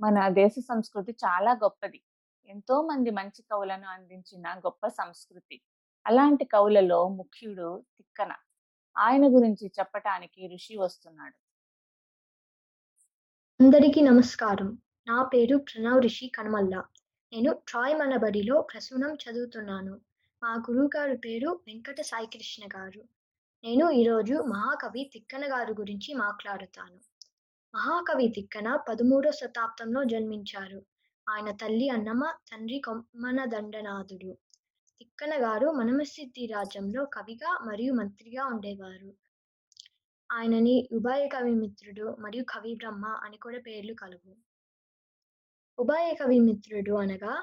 మన 0.00 0.28
దేశ 0.28 0.52
సంస్కృతి 0.58 1.12
చాలా 1.12 1.52
గొప్పది. 1.52 2.02
ఎంతో 2.46 2.82
మంది 2.82 3.10
మంచి 3.10 3.42
కవులను 3.42 3.88
అందించిన 3.88 4.58
గొప్ప 4.58 4.88
సంస్కృతి. 4.88 5.62
అలాంటి 6.06 6.44
కవులలో 6.44 7.08
ముఖ్యుడు 7.08 7.84
తిక్కన. 7.98 8.32
ఆయన 8.98 9.26
గురించి 9.26 9.72
చెప్పటానికి 9.78 10.50
ఋషి 10.54 10.76
వస్తున్నాడు. 10.76 11.38
అందరికీ 13.60 14.00
నమస్కారం. 14.00 14.78
నా 15.06 15.22
పేరు 15.24 15.56
ప్రణవ్ 15.56 16.02
రిషి 16.02 16.28
కనమల్ల. 16.28 16.74
నేను 17.32 17.52
ట్రాయ్ 17.68 17.94
మనబడిలో 17.98 18.62
ప్రసూనం 18.62 19.14
చదువుతున్నాను. 19.14 20.00
మా 20.42 20.54
గురువుగారు 20.54 21.16
పేరు 21.16 21.60
వెంకట 21.66 22.00
సాయికృష్ణ 22.00 22.66
గారు. 22.66 23.00
నేను 23.64 23.90
ఈరోజు 23.90 24.34
మహాకవి 24.34 25.10
తిక్కన 25.12 25.44
గారు 25.52 25.72
గురించి 25.72 26.14
మాట్లాడుతాను. 26.14 26.98
మహాకవి 27.74 28.28
తిక్కన 28.28 28.76
పదమూడో 28.88 29.30
శతాబ్దంలో 29.30 30.04
జన్మించారు. 30.04 30.86
ఆయన 31.26 31.50
తల్లి 31.50 31.88
అన్నమ్మ 31.88 32.24
తండ్రి 32.52 32.78
కొమ్మన 32.78 33.44
దండనాథుడు 33.44 34.38
తిక్కన 35.00 35.34
గారు 35.42 35.66
మనమసిద్ధి 35.70 36.46
రాజ్యంలో 36.46 37.04
కవిగా 37.04 37.58
మరియు 37.66 37.92
మంత్రిగా 37.92 38.46
ఉండేవారు. 38.46 39.10
ఆయనని 40.32 40.88
ఉభయ 40.92 41.28
కవి 41.28 41.54
మిత్రుడు 41.54 42.16
మరియు 42.20 42.44
కవి 42.44 42.74
బ్రహ్మ 42.74 43.06
అని 43.06 43.36
కూడా 43.36 43.58
పేర్లు 43.58 43.94
కలవు. 43.94 44.36
ఉభయ 45.78 46.14
కవి 46.14 46.40
మిత్రుడు 46.40 46.94
అనగా 46.94 47.34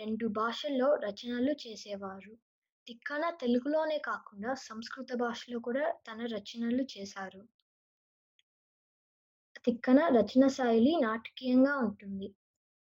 రెండు 0.00 0.26
భాషల్లో 0.26 0.94
రచనలు 0.94 1.52
చేసేవారు. 1.52 2.36
తిక్కన 2.86 3.30
తెలుగులోనే 3.30 3.98
కాకుండా 3.98 4.54
సంస్కృత 4.54 5.06
భాషలో 5.16 5.58
కూడా 5.58 5.92
తన 5.92 6.26
రచనలు 6.26 6.82
చేశారు. 6.82 7.48
తిక్కన 9.64 10.08
రచన 10.08 10.46
శైలి 10.46 11.00
నాటకీయంగా 11.02 11.76
ఉంటుంది. 11.76 12.28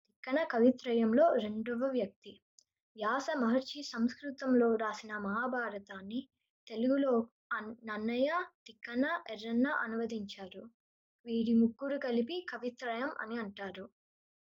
తిక్కన 0.08 0.44
కవిత్రయంలో 0.44 1.34
రెండవ 1.34 1.88
వ్యక్తి. 1.92 2.42
వ్యాస 2.96 3.28
మహర్షి 3.38 3.84
సంస్కృతంలో 3.84 4.76
రాసిన 4.76 5.18
మహాభారతాన్ని 5.18 6.28
తెలుగులో 6.68 7.28
అన్- 7.54 7.76
నన్నయ్య 7.86 8.46
తిక్కన 8.68 9.22
ఎర్రన్న 9.30 9.68
అనువదించారు. 9.68 10.70
వీరి 11.26 11.54
ముగ్గురు 11.54 11.98
కలిపి 11.98 12.46
కవిత్రయం 12.50 13.12
అని 13.20 13.38
అంటారు. 13.38 13.90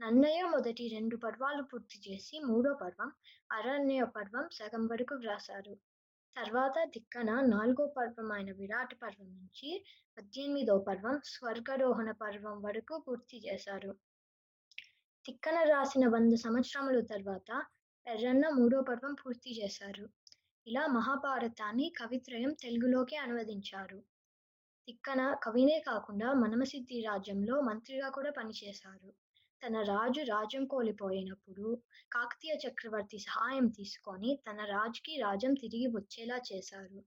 నన్నయ్య 0.01 0.43
మొదటి 0.45 0.89
రెండు 0.89 1.17
పర్వాలు 1.17 1.63
పూర్తి 1.63 2.11
చేసి 2.11 2.39
మూడో 2.39 2.75
పర్వం 2.75 3.13
అరణ్య 3.51 4.05
పర్వం 4.05 4.49
సగం 4.53 4.87
వరకు 4.87 5.15
వ్రాసారు 5.15 5.75
తర్వాత 6.37 6.75
తిక్కన 6.95 7.41
నాలుగో 7.41 7.87
పర్వం 7.87 8.33
అయిన 8.33 8.53
విరాట్ 8.53 8.95
పర్వం 9.03 9.29
నుంచి 9.29 9.85
పద్దెనిమిదో 10.19 10.79
పర్వం 10.79 11.21
స్వర్గరోహణ 11.25 12.11
పర్వం 12.11 12.63
వరకు 12.63 13.05
పూర్తి 13.09 13.39
చేశారు. 13.47 13.93
తిక్కన 15.25 15.63
రాసిన 15.63 16.07
వంద 16.07 16.35
సంవత్సరముల 16.35 17.01
తర్వాత 17.01 17.65
ఎర్రన్న 18.07 18.49
మూడో 18.49 18.81
పర్వం 18.83 19.15
పూర్తి 19.15 19.63
చేశారు. 19.63 20.07
ఇలా 20.67 20.87
మహాభారతాన్ని 20.87 21.93
కవిత్రయం 21.99 22.53
తెలుగులోకి 22.55 23.17
అనువదించారు. 23.17 24.01
తిక్కన 24.89 25.35
కవినే 25.43 25.79
కాకుండా 25.81 26.33
మనమసిద్ధి 26.33 27.01
రాజ్యంలో 27.01 27.61
మంత్రిగా 27.61 28.09
కూడా 28.09 28.31
పనిచేశారు. 28.31 29.11
తన 29.63 29.83
రాజు 29.83 30.21
రాజ్యం 30.23 30.65
కోల్పోయినప్పుడు 30.65 31.83
కాకతీయ 32.13 32.55
చక్రవర్తి 32.55 33.19
సహాయం 33.19 33.69
తీసుకొని 33.69 34.39
తన 34.49 34.65
రాజుకి 34.65 35.17
రాజ్యం 35.21 35.55
తిరిగి 35.55 35.87
వచ్చేలా 35.87 36.41
చేశారు. 36.53 37.01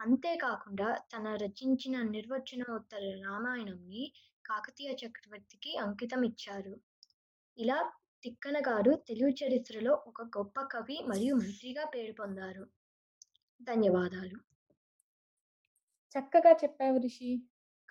అంతేకాకుండా 0.00 0.96
తన 1.12 1.34
రచించిన 1.34 2.02
నిర్వచనోత్తర 2.02 3.20
రామాయణంని 3.26 4.12
కాకతీయ 4.44 4.92
చక్రవర్తికి 4.92 5.76
అంకితం 5.76 6.22
ఇచ్చారు. 6.24 6.74
ఇలా 7.58 7.78
తిక్కన 8.22 8.58
గారు 8.60 9.02
తెలుగు 9.08 9.30
చరిత్రలో 9.30 9.92
ఒక 10.06 10.22
గొప్ప 10.22 10.60
కవి 10.60 10.98
మరియు 11.08 11.34
మంత్రిగా 11.34 11.84
పేరు 11.84 12.12
పొందారు. 12.12 12.64
ధన్యవాదాలు. 13.60 14.38
చక్కగా 16.14 16.52
చెప్పావు 16.52 16.98
రిషి. 16.98 17.30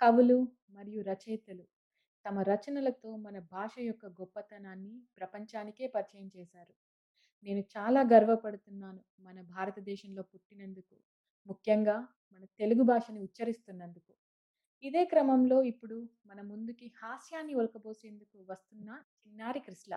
కవులు 0.02 0.38
మరియు 0.70 1.02
రచయితలు. 1.04 1.64
తమ 2.26 2.40
రచనలతో 2.42 3.16
మన 3.18 3.40
భాష 3.52 3.74
యొక్క 3.80 4.06
గొప్పతనాన్ని 4.20 4.94
ప్రపంచానికే 5.18 5.88
పరిచయం 5.88 6.32
చేశారు. 6.38 6.74
నేను 7.46 7.62
చాలా 7.76 8.02
గర్వపడుతున్నాను 8.14 9.02
మన 9.20 9.42
భారతదేశంలో 9.42 10.24
పుట్టినందుకు 10.24 10.96
ముఖ్యంగా 11.46 11.96
మన 12.34 12.44
తెలుగు 12.60 12.84
భాషని 12.84 13.20
ఉచ్చరిస్తున్నందుకు. 13.20 14.14
ఇదే 14.84 15.06
క్రమంలో 15.06 15.64
ఇప్పుడు 15.64 15.98
మన 16.26 16.42
ముందుకి 16.42 16.88
హాస్యాన్ని 17.02 17.54
ఒలకబోసేందుకు 17.54 18.38
వస్తున్న 18.50 18.90
చిన్నారి 19.20 19.60
కృష్ణ 19.60 19.94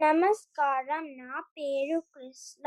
నమస్కారం. 0.00 1.04
నా 1.16 1.40
పేరు 1.56 1.98
కృష్ణ 2.14 2.66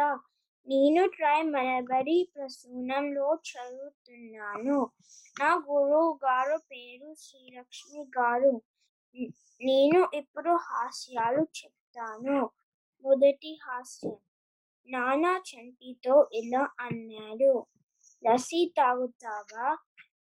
నేను 0.69 1.07
ట్రై 1.07 1.41
మలబరి 1.41 2.29
ప్రసూనంలో 2.35 3.35
చదువుతున్నాను. 3.35 4.91
నా 5.39 5.55
గురువు 5.55 6.19
గారు 6.25 6.57
పేరు 6.57 7.15
శ్రీలక్ష్మి 7.19 8.03
గారు. 8.03 8.61
నేను 9.61 10.09
ఇప్పుడు 10.13 10.49
హాస్యాలు 10.49 11.41
చెప్తాను. 11.41 12.49
మొదటి 13.01 13.59
హాస్యం. 13.63 14.17
నానా 14.87 15.37
చంటితో 15.37 16.29
ఇలా 16.33 16.69
అన్నాడు. 16.79 17.65
లస్సీ 18.29 18.73
తాగుతావా? 18.77 19.77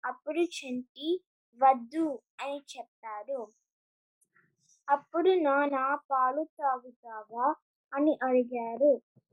అప్పుడు 0.05 0.39
చంటి 0.39 1.23
వద్దు 1.55 2.19
అని 2.41 2.62
చెప్పాడు. 2.77 3.47
అప్పుడు 4.89 5.29
నానా 5.29 5.99
పాలు 6.12 6.43
తాగుతావా? 6.43 7.55
అని 7.95 8.13
అడిగారు. 8.23 8.91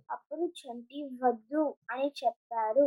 అప్పుడు 0.09 0.45
చంటి 0.59 1.01
వద్దు 1.23 1.63
అని 1.91 2.09
చెప్పారు. 2.21 2.87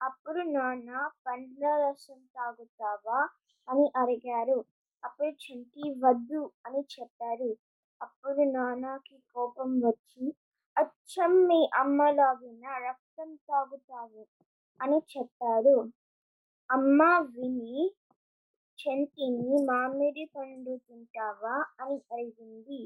అప్పుడు 0.00 0.40
నాన్న 0.50 0.90
పండ్ల 1.26 1.64
రసం 1.84 2.20
తాగుతావా 2.34 3.20
అని 3.68 3.86
అడిగారు. 3.96 4.58
అప్పుడు 5.02 5.30
చంటి 5.44 5.84
వద్దు 6.04 6.42
అని 6.66 6.82
చెప్పారు. 6.94 7.50
అప్పుడు 8.00 8.42
నాన్నకి 8.50 9.16
కోపం 9.34 9.70
వచ్చి 9.80 10.24
అచ్చం 10.76 11.34
మీ 11.48 11.60
అమ్మలాగిన 11.74 12.64
రక్తం 12.86 13.30
తాగుతావు 13.48 14.24
అని 14.80 14.98
చెప్పారు. 15.12 15.76
అమ్మ 16.70 17.00
విని 17.34 17.76
చంటిని 18.78 19.56
మామిడి 19.64 20.24
పండు 20.34 20.74
తింటావా 20.86 21.54
అని 21.80 21.96
అడిగింది. 22.12 22.80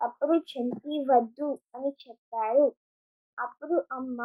అప్పుడు 0.00 0.34
చంటి 0.50 0.96
వద్దు 1.08 1.48
అని 1.74 1.90
చెప్పారు. 2.02 2.66
అప్పుడు 3.38 3.76
అమ్మ 3.90 4.20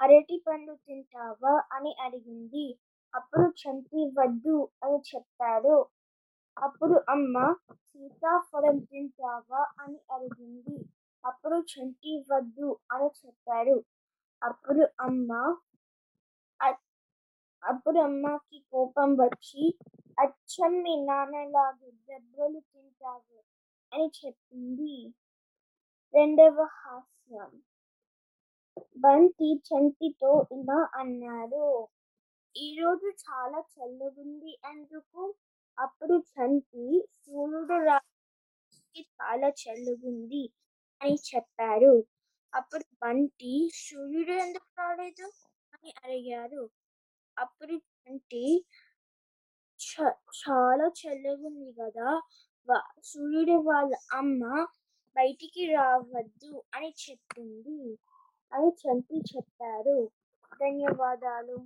అరటి 0.00 0.36
పండు 0.46 0.72
తింటావా 0.86 1.54
అని 1.72 1.92
అడిగింది. 1.98 2.66
అప్పుడు 3.14 3.46
చంటి 3.60 4.00
వద్దు 4.18 4.56
అని 4.82 4.98
చెప్పారు. 5.10 5.76
అప్పుడు 6.56 6.96
అమ్మ 7.08 7.36
సీతాఫలం 7.88 8.76
తింటావా 8.90 9.62
అని 9.82 9.98
అడిగింది. 10.10 10.76
అప్పుడు 11.24 11.58
చంటి 11.72 12.12
వద్దు 12.30 12.68
అని 12.90 13.08
చెప్పారు. 13.20 13.76
అప్పుడు 14.42 14.84
అమ్మ 14.98 15.30
అప్పుడు 17.62 17.98
అమ్మకి 18.00 18.58
కోపం 18.72 19.10
వచ్చి 19.14 19.62
అచ్చం 20.18 20.72
మీ 20.82 20.94
నాన్నలాగా 21.04 21.66
దెబ్బలు 22.08 22.60
తింటావు 22.70 23.36
అని 23.92 24.06
చెప్పింది 24.16 24.92
రెండవ 26.14 26.56
హాస్యం. 26.76 27.50
బంతి 28.96 29.48
చంటితో 29.66 30.30
ఇలా 30.52 30.78
అన్నాడు 30.94 31.64
ఈరోజు 32.54 33.08
చాలా 33.22 33.60
చల్లగుంది 33.72 34.52
ఎందుకు? 34.70 35.22
అప్పుడు 35.78 36.16
చంటి 36.32 36.84
సూర్యుడు 37.16 37.76
రాకి 37.86 38.24
చాలా 39.14 39.48
చల్లగుంది 39.62 40.44
అని 41.00 41.16
చెప్పారు. 41.30 41.94
అప్పుడు 42.52 42.84
బంటి 43.02 43.52
సూర్యుడు 43.82 44.34
ఎందుకు 44.42 44.70
రాలేదు 44.78 45.28
అని 45.72 45.92
అడిగారు. 46.04 46.64
అప్పుడు 47.36 47.74
చంటి 47.96 48.44
"చ- 49.80 50.12
చాలా 50.38 50.86
చల్లగుంది 51.00 51.72
కదా 51.80 52.08
సూర్యుడు 53.04 53.52
వాళ్ళ 53.52 53.94
అమ్మ 54.12 54.66
బయటికి 55.16 55.74
రావద్దు 55.74 56.62
అని 56.74 56.94
చెప్పింది. 57.10 57.98
అని 58.52 58.68
చంపి 58.68 59.22
చెప్పారు. 59.36 60.10
ధన్యవాదాలు. 60.60 61.56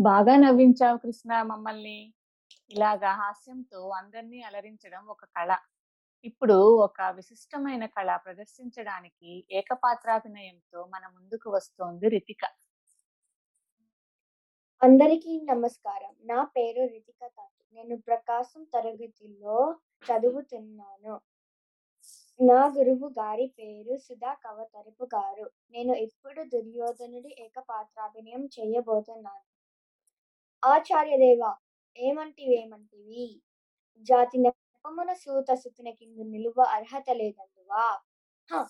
బాగా 0.00 0.36
నవ్వించావు 0.36 0.98
కృష్ణ 0.98 1.42
మమ్మల్ని. 1.42 2.14
ఇలాగా 2.70 3.12
హాస్యంతో 3.12 3.88
అందరినీ 3.88 4.42
అలరించడం 4.42 5.06
ఒక 5.06 5.24
కళ. 5.24 5.56
ఇప్పుడు 6.24 6.54
ఒక 6.54 7.02
విశిష్టమైన 7.02 7.86
కళ 7.86 8.16
ప్రదర్శించడానికి 8.16 9.44
ఏకపాత్రాభినయంతో 9.50 10.84
మన 10.84 11.08
ముందుకు 11.08 11.50
వస్తోంది 11.50 12.08
రితిక. 12.08 12.61
అందరికీ 14.82 15.40
నమస్కారం. 15.40 16.14
నా 16.24 16.44
పేరు 16.44 16.82
రితిక 16.86 17.20
తాతి 17.26 17.62
నేను 17.74 17.96
ప్రకాశం 18.00 18.64
తరగతిలో 18.64 19.58
చదువుతున్నాను. 20.02 21.14
నా 22.40 22.66
గురువు 22.66 23.08
గారి 23.08 23.46
పేరు 23.58 23.96
సుధా 23.96 24.34
కవతరపు 24.34 25.04
గారు. 25.04 25.50
నేను 25.70 25.92
ఇప్పుడు 25.96 26.42
దుర్యోధనుడి 26.44 27.36
ఏకపాత్రాభినయం 27.38 28.44
చేయబోతున్నాను. 28.46 29.44
ఆచార్యదేవ 30.62 31.42
ఏమంటివేమంటివి? 31.98 33.26
జాతి 34.06 34.38
నెపమున 34.38 35.12
సూత 35.14 35.54
సుతున 35.54 35.90
కింద 35.90 36.18
నిలువ 36.26 36.62
అర్హత 36.70 37.10
లేదందువా? 37.12 37.86
హ, 38.48 38.66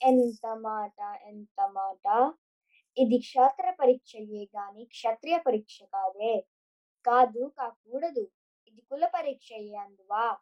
ఎంత 0.00 0.46
మాట 0.60 0.98
ఎంత 1.24 1.60
మాట? 1.72 2.06
ఇది 2.98 3.18
క్షేత్ర 3.18 3.70
పరీక్షయే 3.70 4.44
గాని 4.56 4.84
క్షత్రియ 4.84 5.38
పరీక్ష 5.38 5.82
కాదే. 5.82 6.40
కాదు 7.06 7.52
కాకూడదు. 7.58 8.30
ఇది 8.68 8.80
కుల 8.80 9.06
పరీక్షయే 9.06 9.74
అందువా? 9.76 10.36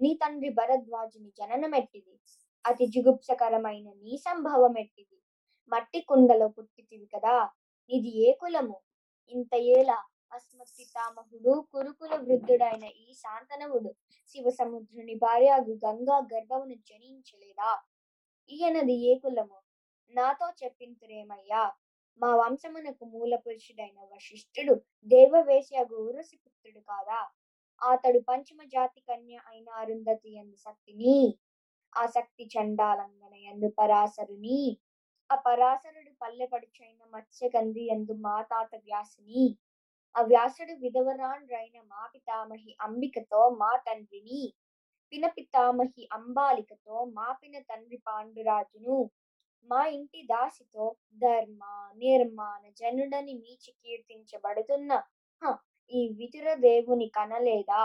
నీ 0.00 0.14
తండ్రి 0.14 0.48
భరద్వాజుని 0.48 1.30
జననమెట్టిది. 1.38 2.20
అతి 2.66 2.86
జుగుప్సకరమైన 2.86 3.92
నీ 3.92 4.16
సంభవం 4.16 4.78
ఎట్టిది 4.78 5.18
మట్టి 5.72 6.00
కుండలో 6.00 6.48
పుట్టితివి 6.48 7.06
కదా? 7.06 7.50
ఇది 7.90 8.28
ఏ 8.28 8.32
కులము? 8.32 8.80
ఇంత 9.28 9.54
ఏలా 9.54 10.04
అస్మత్ 10.32 11.36
కురుకుల 11.72 12.14
వృద్ధుడైన 12.14 12.84
ఈ 12.84 13.14
శాంతనవుడు 13.14 13.94
శివ 14.26 14.50
సముద్రుని 14.50 15.14
భార్యగు 15.14 15.78
గంగా 15.86 16.18
గర్భమును 16.34 16.74
జనించలేదా? 16.74 17.82
ఈయనది 18.50 18.92
ఏ 18.92 19.18
కులము? 19.18 19.60
నాతో 20.14 20.52
చెప్పింతురేమయ్యా? 20.64 21.72
మా 22.20 22.30
వంశమునకు 22.36 23.04
మూల 23.12 23.34
పురుషుడైన 23.44 23.98
వశిష్ఠుడు 24.10 24.74
దేవవేశ్యగు 25.06 25.96
ఊరసి 26.04 26.36
పుత్రుడు 26.36 26.80
కాదా? 26.88 27.20
అతడు 27.82 28.18
పంచమ 28.28 28.60
జాతి 28.72 29.00
కన్య 29.00 29.36
అయిన 29.50 29.68
అరుంధతి 29.80 30.30
ఎందు 30.34 30.56
శక్తిని 30.66 31.16
ఆ 31.92 32.02
శక్తి 32.16 32.44
చండాలంగన 32.54 33.34
ఎందు 33.52 33.68
పరాశరుని 33.78 34.60
ఆ 35.30 35.36
పరాశరుడు 35.46 36.12
పల్లెపడుచైన 36.20 37.00
మత్స్యగంధి 37.12 37.84
ఎందు 37.94 38.14
మా 38.24 38.36
తాత 38.50 38.72
వ్యాసుని 38.84 39.44
ఆ 40.14 40.22
వ్యాసుడు 40.24 40.74
విధవరాండ్రైన 40.82 41.76
మా 41.90 42.02
పితామహి 42.14 42.72
అంబికతో 42.86 43.42
మా 43.60 43.70
తండ్రిని 43.86 44.42
పిన 45.12 45.26
పితామహి 45.36 46.04
అంబాలికతో 46.16 46.96
మా 47.16 47.28
పిన 47.40 47.56
తండ్రి 47.70 47.98
పాండురాజును 48.06 48.96
మా 49.68 49.80
ఇంటి 49.96 50.20
దాసితో 50.22 50.84
ధర్మ 51.18 51.62
నిర్మాణ 51.96 52.62
జనుడని 52.80 53.34
మీచి 53.34 53.70
కీర్తించబడుతున్న 53.80 54.90
ఈ 55.92 56.00
వితుర 56.18 56.48
దేవుని 56.66 57.08
కనలేదా? 57.08 57.82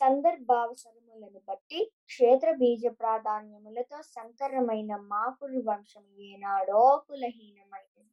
సందర్భావసరములను 0.00 1.40
బట్టి 1.48 1.80
క్షేత్ర 2.06 2.50
బీజ 2.52 2.84
ప్రాధాన్యములతో 3.00 3.98
సంకరమైన 4.14 4.92
మాకురు 5.12 5.60
వంశం 5.68 6.06
ఏనాడో 6.28 6.82
కులహీనమైనది. 7.08 8.04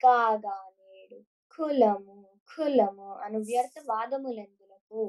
కాగా 0.00 0.56
నేడు 0.80 1.18
కులము 1.58 2.16
కులము 2.50 3.08
అను 3.24 3.38
వ్యర్థ 3.48 3.76
వాదములందులకు 3.90 5.00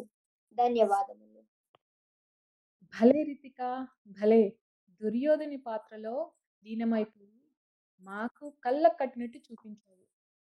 ధన్యవాదములు. 0.57 1.41
భలే 2.93 3.21
రితిక 3.23 3.59
భలే 4.19 4.41
దుర్యోధని 5.01 5.57
పాత్రలో 5.57 6.31
లీనమైపోయి 6.63 7.43
మాకు 8.01 8.53
కళ్ళ 8.63 8.87
కట్టినట్టు 8.87 9.37
చూపించాడు. 9.37 10.05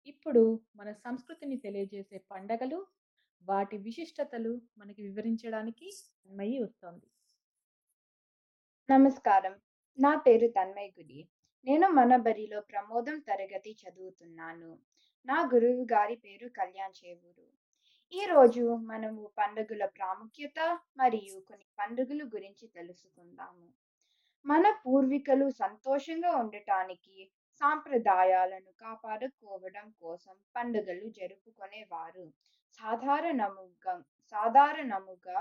ఇప్పుడు 0.07 0.61
మన 0.77 0.93
సంస్కృతిని 0.93 1.57
తెలియజేసే 1.57 2.19
పండగలు 2.19 2.87
వాటి 3.43 3.77
విశిష్టతలు 3.77 4.63
మనకి 4.79 5.03
వివరించడానికి 5.03 5.91
తన్మయి 6.27 6.63
వస్తోంది. 6.63 7.07
నమస్కారం. 8.91 9.55
నా 9.99 10.17
పేరు 10.17 10.47
తన్మయ్ 10.47 10.91
గుడి. 10.99 11.29
నేను 11.65 11.89
మన 11.89 12.17
బరిలో 12.17 12.61
ప్రమోదం 12.61 13.19
తరగతి 13.19 13.77
చదువుతున్నాను. 13.83 14.79
నా 15.27 15.51
గురువు 15.55 15.85
గారి 15.85 16.17
పేరు 16.17 16.49
కళ్యాణ్ 16.49 17.07
చేవూరు. 17.07 17.47
ఈ 18.13 18.27
రోజు 18.27 18.77
మనము 18.77 19.31
పండుగల 19.39 19.87
ప్రాముఖ్యత 19.87 20.81
మరియు 20.97 21.41
కొన్ని 21.41 21.67
పండుగల 21.79 22.25
గురించి 22.25 22.69
తెలుసుకుందాము. 22.69 23.88
మన 24.49 24.67
పూర్వీకులు 24.83 25.47
సంతోషంగా 25.63 26.31
ఉండటానికి 26.43 27.17
సాంప్రదాయాలను 27.61 28.71
కాపాడుకోవడం 28.83 29.87
కోసం 30.03 30.37
పండుగలు 30.55 31.07
జరుపుకునేవారు. 31.19 32.27
సాధారణముగా 32.79 33.95
సాధారణముగా 34.33 35.41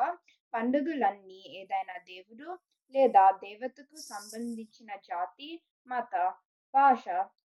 పండుగలన్నీ 0.54 1.39
ఏదైనా 1.60 1.96
దేవుడు 2.12 2.48
లేదా 2.93 3.26
దేవతకు 3.43 3.98
సంబంధించిన 4.12 4.89
జాతి 5.10 5.50
మత 5.89 6.13
భాష 6.74 7.06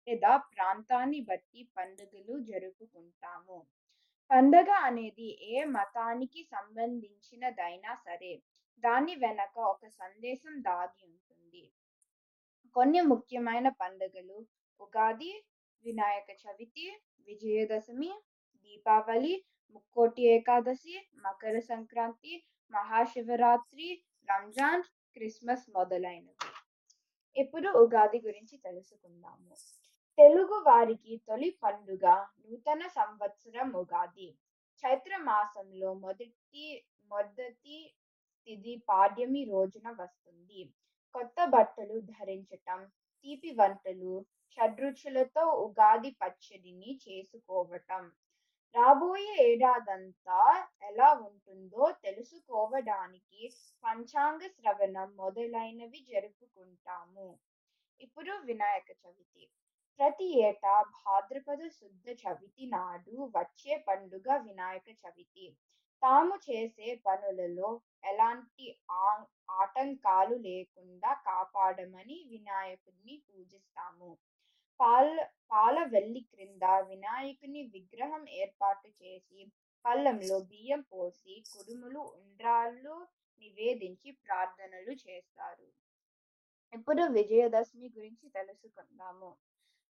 లేదా 0.07 0.33
ప్రాంతాన్ని 0.53 1.21
బట్టి 1.29 1.61
పండుగలు 1.77 2.35
జరుపుకుంటాము. 2.49 3.57
పండగ 4.31 4.69
అనేది 4.87 5.29
ఏ 5.53 5.57
మతానికి 5.75 6.41
సంబంధించినదైనా 6.53 7.91
సరే 8.05 8.33
దాని 8.79 9.15
వెనక 9.15 9.57
ఒక 9.59 9.87
సందేశం 9.87 10.61
దాగి 10.61 11.05
ఉంటుంది. 11.07 11.71
కొన్ని 12.75 13.01
ముఖ్యమైన 13.01 13.69
పండుగలు 13.69 14.45
ఉగాది 14.81 15.45
వినాయక 15.85 16.29
చవితి 16.31 16.97
విజయదశమి 17.27 18.11
దీపావళి 18.55 19.45
ముక్కోటి 19.71 20.23
ఏకాదశి 20.23 21.09
మకర 21.15 21.59
సంక్రాంతి 21.59 22.45
మహాశివరాత్రి 22.71 24.03
రంజాన్ 24.29 24.83
క్రిస్మస్ 25.13 25.65
మొదలైనవి. 25.75 26.51
ఇప్పుడు 27.35 27.69
ఉగాది 27.69 28.21
గురించి 28.21 28.57
తెలుసుకుందాము. 28.57 29.55
తెలుగు 30.17 30.63
వారికి 30.67 31.21
తొలి 31.27 31.59
పండుగ 31.63 32.05
నూతన 32.39 32.87
సంవత్సరం 32.87 33.73
ఉగాది. 33.73 34.37
చైత్ర 34.83 35.17
మాసంలో 35.17 35.93
మొదటి 35.93 36.85
మొదటి 37.05 37.95
తిది 38.47 38.73
పాడ్యమి 38.89 39.43
రోజున 39.43 39.87
వస్తుంది. 40.01 40.61
కొత్త 41.15 41.45
బట్టలు 41.45 41.95
ధరించటం 42.11 42.79
తీపి 43.25 43.51
వంటలు 43.51 44.13
షడ్రుచులతో 44.57 45.43
ఉగాది 45.65 46.11
పచ్చడిని 46.21 46.91
చేసుకోవటం. 47.05 48.03
రాబోయే 48.75 49.35
ఏడాదంతా 49.49 50.39
ఎలా 50.83 51.09
ఉంటుందో 51.27 51.83
తెలుసుకోవడానికి 52.05 53.41
పంచాంగ 53.83 54.41
శ్రవణం 54.55 55.09
మొదలైనవి 55.15 55.99
జరుపుకుంటాము. 56.11 57.27
ఇప్పుడు 58.01 58.31
వినాయక 58.47 58.89
చవితి. 59.03 59.43
ప్రతి 59.99 60.27
ఏటా 60.39 60.75
భాద్రపద 60.95 61.61
శుద్ధ 61.69 62.07
చవితి 62.23 62.65
నాడు 62.67 63.15
వచ్చే 63.37 63.75
పండుగ 63.87 64.27
వినాయక 64.37 64.87
చవితి. 65.03 65.47
తాము 66.03 66.51
చేసే 66.51 66.95
పనులలో 66.95 67.81
ఎలాంటి 68.03 68.79
ఆ- 68.91 69.25
ఆటంకాలు 69.51 70.35
లేకుండా 70.35 71.13
కాపాడమని 71.13 72.27
వినాయకుడిని 72.29 73.21
పూజిస్తాము. 73.29 74.17
పాల 74.79 75.27
పాల 75.51 75.83
వెల్లి 75.83 76.19
క్రింద 76.19 76.63
వినాయకుని 76.63 77.63
విగ్రహం 77.63 78.29
ఏర్పాటు 78.29 78.87
చేసి 78.87 79.51
పళ్ళంలో 79.85 80.39
బియ్యం 80.39 80.81
పోసి 80.81 81.43
కుడుములు 81.53 81.99
ఉండ్రాళ్ళు 81.99 83.07
నివేదించి 83.39 84.11
ప్రార్థనలు 84.11 84.91
చేస్తారు. 84.91 85.67
ఇప్పుడు 86.73 87.03
విజయదశమి 87.03 87.89
గురించి 87.97 88.29
తెలుసుకుందాము. 88.29 89.35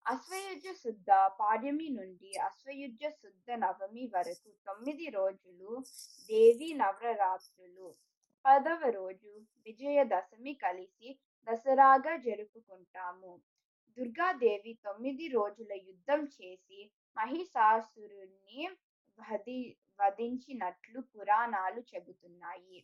అశ్వయుజ 0.06 0.66
శుద్ధ 0.74 1.10
పాడ్యమి 1.40 1.88
నుండి 1.90 2.30
అశ్వయుజ 2.38 3.02
శుద్ధ 3.10 3.48
నవమి 3.52 4.04
వరకు 4.14 4.50
తొమ్మిది 4.68 5.08
రోజులు 5.10 5.72
దేవి 6.30 6.70
నవరాత్రులు. 6.74 7.88
పదవ 8.46 8.90
రోజు 8.90 9.32
విజయదశమి 9.66 10.54
కలిసి 10.54 11.10
దసరాగా 11.48 12.14
జరుపుకుంటాము. 12.18 13.34
దుర్గాదేవి 13.98 14.74
తొమ్మిది 14.86 15.28
రోజుల 15.28 15.74
యుద్ధం 15.88 16.24
చేసి 16.38 16.80
మహిషాసురుణ్ణి 17.18 18.62
వధి 19.20 19.60
వధించినట్లు 20.00 21.02
పురాణాలు 21.12 21.84
చెబుతున్నాయి. 21.92 22.80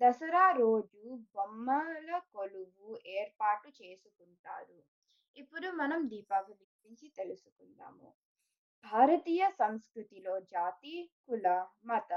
దసరా 0.00 0.46
రోజు 0.52 1.02
బొమ్మల 1.34 2.10
కొలువు 2.32 2.88
ఏర్పాటు 3.18 3.68
చేసుకుంటారు. 3.80 4.78
ఇప్పుడు 5.36 5.68
మనం 5.70 6.00
దీపావళి 6.08 6.64
గురించి 6.64 7.12
తెలుసుకుందాము. 7.16 8.08
భారతీయ 8.84 9.50
సంస్కృతిలో 9.50 10.40
జాతి 10.40 10.94
కుల 11.26 11.46
మత 11.84 12.12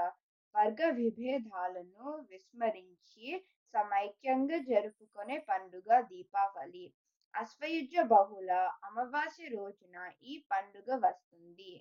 వర్గ 0.54 0.90
విభేదాలను 0.90 2.06
విస్మరించి 2.30 3.28
సమైక్యంగా 3.74 4.58
జరుపుకునే 4.58 5.38
పండుగ 5.38 6.00
దీపావళి. 6.00 6.86
అశ్వయుజ 7.34 7.94
బహుళ 8.02 8.50
అమావాస్య 8.84 9.48
రోజున 9.48 9.96
ఈ 10.22 10.44
పండుగ 10.50 10.88
వస్తుంది. 11.06 11.72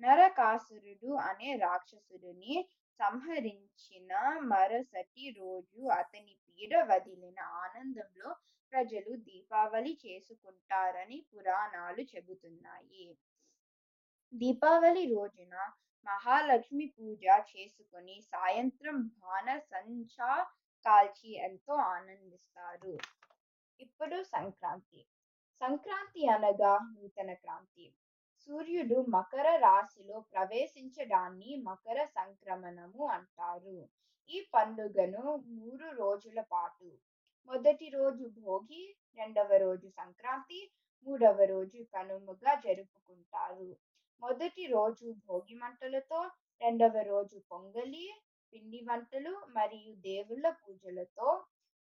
నరకాసురుడు 0.00 1.12
అనే 1.28 1.56
రాక్షసుడిని 1.56 2.56
సంహరించిన 3.00 4.12
మరుసటి 4.42 5.30
రోజు 5.30 5.88
అతని 5.92 6.34
పీడ 6.44 6.72
వదిలిన 6.90 7.40
ఆనందంలో 7.64 8.30
ప్రజలు 8.72 9.12
దీపావళి 9.16 9.92
చేసుకుంటారని 10.04 11.18
పురాణాలు 11.30 12.02
చెబుతున్నాయి. 12.02 13.06
దీపావళి 14.32 15.04
రోజున 15.14 15.54
మహాలక్ష్మి 16.06 16.86
పూజ 16.98 17.24
చేసుకుని 17.50 18.16
సాయంత్రం 18.22 18.96
బాణ 19.22 19.58
సంచా 19.58 20.32
కాల్చి 20.86 21.30
ఎంతో 21.46 21.74
ఆనందిస్తారు. 21.74 22.94
ఇప్పుడు 23.80 24.22
సంక్రాంతి. 24.22 25.00
సంక్రాంతి 25.60 26.22
అనగా 26.26 26.72
నూతన 26.94 27.30
క్రాంతి. 27.34 27.86
సూర్యుడు 28.48 28.98
మకర 29.08 29.56
రాశిలో 29.56 30.20
ప్రవేశించడాన్ని 30.32 31.56
మకర 31.62 31.98
సంక్రమణము 32.04 33.06
అంటారు. 33.06 33.78
ఈ 34.30 34.38
పండుగను 34.54 35.24
మూడు 35.48 35.86
రోజుల 35.90 36.40
పాటు 36.40 36.88
మొదటి 37.48 37.88
రోజు 37.88 38.28
భోగి 38.38 38.82
రెండవ 39.18 39.56
రోజు 39.56 39.88
సంక్రాంతి 39.90 40.58
మూడవ 41.06 41.44
రోజు 41.44 41.86
కనుమగా 41.94 42.54
జరుపుకుంటారు. 42.54 43.68
మొదటి 44.22 44.66
రోజు 44.66 45.14
భోగి 45.26 45.54
మంటలతో 45.54 46.20
రెండవ 46.60 47.02
రోజు 47.02 47.38
పొంగలి 47.50 48.06
పిండి 48.52 48.80
వంటలు 48.80 49.32
మరియు 49.48 49.94
దేవుళ్ళ 50.00 50.50
పూజలతో 50.50 51.28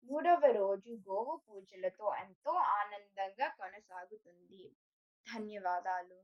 మూడవ 0.09 0.51
రోజు 0.51 0.91
గోవు 1.09 1.41
పూజలతో 1.47 2.15
ఎంతో 2.15 2.51
ఆనందంగా 2.51 3.47
కొనసాగుతుంది. 3.47 4.63
ధన్యవాదాలు. 5.25 6.19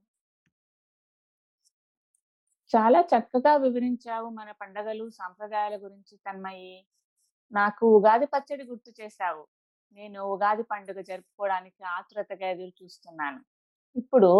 చాలా 2.73 2.99
చక్కగా 3.11 3.55
వివరించావు 3.55 4.29
మన 4.29 4.51
పండగలు 4.51 5.09
సాంప్రదాయాల 5.09 5.75
గురించి 5.75 6.17
తన్మయి. 6.17 6.73
నాకు 7.53 7.85
ఉగాది 7.97 8.25
పచ్చడి 8.25 8.63
గుర్తు 8.63 8.91
చేశావు. 8.99 9.43
నేను 9.97 10.19
ఉగాది 10.33 10.63
పండుగ 10.63 10.99
జరుపుకోవడానికి 11.01 11.81
ఆతురతగా 11.93 12.47
ఎదురు 12.47 12.73
చూస్తున్నాను. 12.81 13.39
ఇప్పుడు 13.95 14.31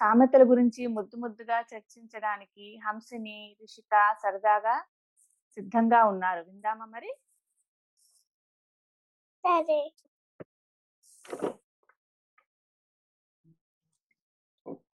సామెతల 0.00 0.42
గురించి 0.42 0.82
ముద్దు 0.96 1.16
ముద్దుగా 1.16 1.58
చర్చించడానికి 1.70 2.66
హంసిని 2.86 3.38
రిషిక 3.60 3.92
సరదాగా 4.22 4.76
సిద్ధంగా 5.56 6.00
ఉన్నారు. 6.04 6.42
విందామా 6.42 6.86
మరి? 6.86 7.10
సరే. 9.44 9.80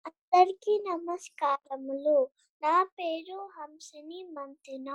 అందరికీ 0.07 0.75
నమస్కారములు. 0.87 2.17
నా 2.63 2.75
పేరు 2.97 3.39
హంసిని 3.57 4.21
మంతిన. 4.33 4.89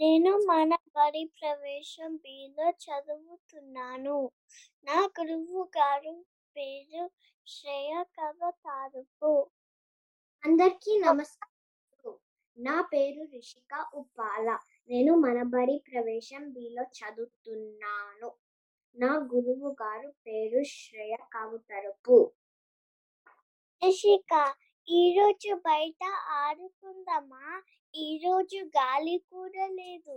నేను 0.00 0.30
మన 0.48 0.76
బడి 0.96 1.24
ప్రవేశం 1.36 2.16
బిలో 2.16 2.66
చదువుతున్నాను. 2.84 4.16
నా 4.86 4.98
గురువు 5.16 5.62
గారు 5.76 6.12
పేరు 6.56 7.02
శ్రేయ 7.46 8.04
కవతారుపు 8.16 9.30
అందరికీ 10.44 10.92
నమస్కారం 11.00 12.14
నా 12.58 12.76
పేరు 12.92 13.22
రిషిక 13.32 13.72
ఉప్పాల. 13.94 14.48
నేను 14.90 15.14
మన 15.16 15.42
బడి 15.54 15.76
ప్రవేశం 15.88 16.44
బిలో 16.50 16.84
చదువుతున్నాను. 16.98 18.30
నా 18.96 19.12
గురువు 19.32 19.76
గారు 19.82 20.10
పేరు 20.26 20.62
శ్రేయ 20.74 21.16
కావుతరపు 21.34 22.18
రిషిక 23.82 24.32
ఈరోజు 24.88 25.54
బయట 25.66 26.02
ఆడుకుందామా? 26.36 27.44
ఈరోజు 27.96 28.58
గాలి 28.74 29.14
కూడా 29.30 29.64
లేదు. 29.76 30.16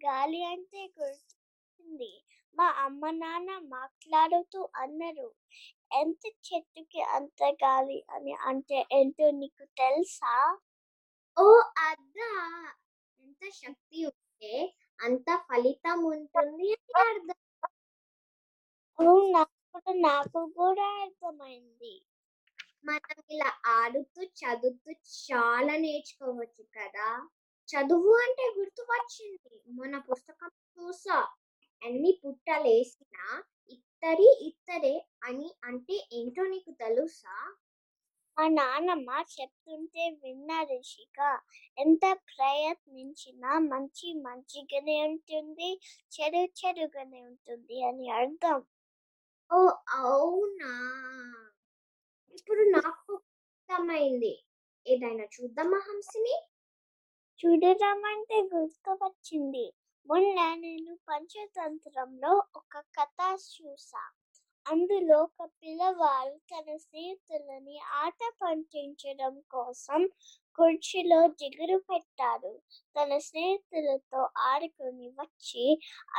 గాలి 0.00 0.40
అంటే 0.44 0.82
గుర్తుంది. 0.96 2.10
మా 2.56 2.66
అమ్మ 2.84 3.10
నాన్న 3.16 3.50
మాట్లాడుతూ 3.72 4.60
అన్నారు. 4.82 5.28
ఎంత 5.94 6.22
చెట్టుకి 6.44 7.02
అంత 7.16 7.42
గాలి 7.62 7.98
అని 8.14 8.34
అంటే 8.48 8.78
ఏంటో 8.92 9.28
నీకు 9.40 9.64
తెలుసా? 9.76 10.34
ఓ 11.36 11.46
అద్దా! 11.84 12.30
ఎంత 13.20 13.42
శక్తి 13.58 13.98
ఉంటే 14.10 14.54
అంత 14.98 15.28
ఫలితం 15.46 15.98
ఉంటుంది 16.12 16.68
అని 16.74 17.00
అర్థం. 17.06 17.38
అవునప్పుడు 18.98 19.92
నాకు 20.04 20.40
కూడా 20.56 20.86
అర్థమైంది. 21.02 21.92
మనం 22.84 23.22
ఇలా 23.30 23.50
ఆడుతూ 23.72 24.22
చదువుతూ 24.40 24.90
చాలా 25.20 25.74
నేర్చుకోవచ్చు 25.76 26.64
కదా. 26.76 27.08
చదువు 27.68 28.12
అంటే 28.16 28.44
గుర్తువచ్చింది 28.56 29.56
మన 29.70 29.98
పుస్తకం 30.08 30.50
చూసా. 30.72 31.18
ఎన్ని 31.82 32.12
పుట్టలేసినా 32.22 33.24
ఇత్తడి 33.70 34.28
ఇత్తడే 34.40 34.94
అని 35.22 35.48
అంటే 35.64 35.96
ఏంటో 36.12 36.42
నీకు 36.46 36.72
తెలుసా? 36.80 37.34
మా 38.36 38.48
నాన్నమ్మ 38.48 39.10
చెప్తుంటే 39.30 40.04
విన్నా 40.22 40.62
రిషిక. 40.62 41.18
ఎంత 41.78 42.04
ప్రయత్నించినా 42.30 43.58
మంచి 43.68 44.14
మంచిగానే 44.20 44.96
ఉంటుంది 45.06 45.70
చెడు 46.12 46.42
చెడుగానే 46.60 47.20
ఉంటుంది 47.22 47.78
అని 47.82 48.08
అర్థం. 48.18 48.58
ఓ 49.50 49.60
అవునా? 49.98 50.72
ఇప్పుడు 52.38 52.62
నాకు 52.74 53.12
అర్థమైంది. 53.14 54.34
ఏదైనా 54.86 55.24
చూద్దామా 55.34 55.78
హంసిని? 55.78 56.36
చూడడం 57.40 58.00
అంటే 58.04 58.38
వచ్చింది 59.02 59.64
మొన్న 60.08 60.36
నేను 60.56 60.92
పంచతంత్రంలో 61.08 62.30
ఒక 62.56 62.74
కథ 62.96 63.20
చూసా. 63.52 64.02
అందులో 64.66 65.16
ఒక 65.22 65.42
పిల్లవాడు 65.60 66.34
తన 66.50 66.68
స్నేహితులని 66.76 67.76
ఆట 68.02 68.20
పంపించడం 68.42 69.34
కోసం 69.50 70.00
కుర్చీలో 70.58 71.20
జిగురు 71.40 71.78
పెట్టాడు. 71.90 72.52
తన 72.96 73.10
స్నేహితులతో 73.18 74.22
ఆడుకొని 74.50 75.08
వచ్చి 75.20 75.66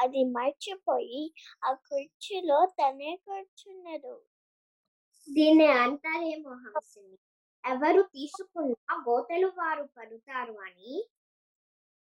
అది 0.03 0.23
మర్చిపోయి 0.37 1.23
ఆ 1.63 1.71
కుర్చీలో 1.89 2.59
తనే 2.79 3.13
కూర్చున్నాడు. 3.27 4.15
దీన్ని 5.29 5.67
అంటారేమో 5.77 6.53
హంసిని. 6.63 7.17
ఎవరు 7.63 8.01
తీసుకున్నా 8.13 8.93
గోతలు 9.07 9.47
వారు 9.57 9.83
పడతారు 9.95 10.55
అని. 10.59 10.93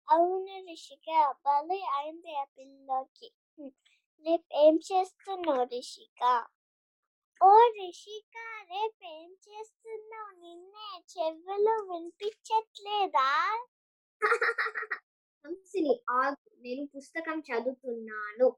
అవును 0.09 0.57
రిషిక 0.67 1.09
భలే 1.47 1.81
అయింది 1.97 2.33
ఆ 2.37 2.45
పిల్లకి. 2.57 3.29
రేపు 4.25 4.49
ఏం 4.57 4.77
చేస్తున్నావు 4.89 5.65
రిషిక? 5.73 6.23
ఓ 7.41 7.51
రిషిక 7.77 8.37
రేపు 8.71 9.05
ఏం 9.13 9.31
చేస్తున్నావు? 9.47 10.31
నిన్నే 10.41 10.89
చెవులు 11.13 11.75
వినిపించట్లేదా? 11.89 13.29
హంసిని 15.45 15.93
ఆగు. 16.11 16.51
నేను 16.61 16.87
పుస్తకం 16.87 17.39
చదువుతున్నాను. 17.41 18.49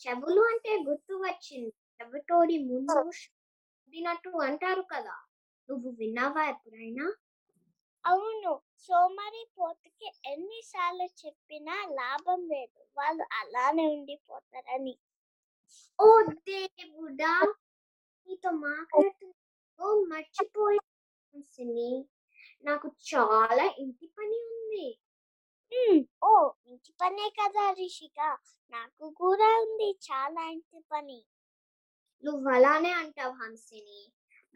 చెవులు 0.00 0.42
అంటే 0.52 0.72
గుర్తు 0.86 1.14
వచ్చింది. 1.22 1.70
చెవిటోడి 2.00 2.56
ముందు 2.64 2.94
దినట్టు 3.92 4.30
అంటారు 4.46 4.84
కదా! 4.92 5.16
నువ్వు 5.68 5.88
విన్నావా 5.98 6.42
ఎప్పుడైనా? 6.48 7.06
అవును. 8.04 8.52
సోమరి 8.84 9.42
పోతుకి 9.54 10.08
ఎన్నిసార్లు 10.26 11.08
చెప్పినా 11.20 11.76
లాభం 11.98 12.40
లేదు. 12.48 12.80
వాళ్ళు 12.96 13.24
అలానే 13.40 13.86
ఉండిపోతారని. 13.96 14.94
ఓ 15.98 16.06
దేవుడా! 16.46 17.32
నీతో 18.28 18.50
మాట్లాడుతూ 18.62 19.28
మర్చిపోయి 20.10 20.80
నాకు 22.64 22.88
చాలా 23.08 23.66
ఇంటి 23.82 24.08
పని 24.16 24.38
ఉంది. 24.50 24.86
ఓ 26.22 26.32
ఇంటి 26.68 26.92
పనే 27.00 27.28
కదా 27.38 27.64
రిషిక. 27.78 28.18
నాకు 28.72 29.06
కూడా 29.20 29.48
ఉంది 29.62 29.88
చాలా 30.06 30.44
ఇంటి 30.52 30.80
పని. 30.90 31.18
నువ్వు 32.24 32.48
అలానే 32.50 32.90
అంటావు 32.92 33.32
హంసిని. 33.32 34.00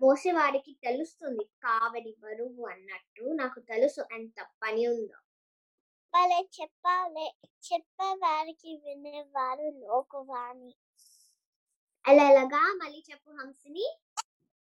మోసేవాడికి 0.01 0.73
తెలుస్తుంది 0.83 1.45
కావడి 1.65 2.17
బరువు 2.21 2.67
అన్నట్టు. 2.67 3.25
నాకు 3.35 3.61
తెలుసు 3.61 4.01
ఎంత 4.13 4.39
పని 4.63 4.87
ఉందో. 4.87 5.19
భలే 6.15 6.41
చెప్పాలే 6.55 7.27
చెప్పేవారికి 7.63 8.77
వినేవారు 8.85 9.67
లోకవాణి. 9.81 10.73
అలా 12.05 12.25
ఎలాగా? 12.31 12.63
మళ్ళీ 12.83 13.05
చెప్పు 13.11 13.31
హంసిని. 13.31 13.87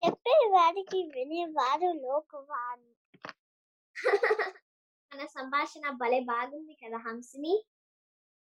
చెప్పేవారికి 0.03 1.03
వినేవారు 1.15 1.91
లోకవాణి. 2.01 2.91
మన 5.11 5.25
సంభాషణ 5.27 5.89
భలే 5.93 6.19
బాగుంది 6.23 6.73
కదా 6.73 6.97
హంసిని. 6.97 7.53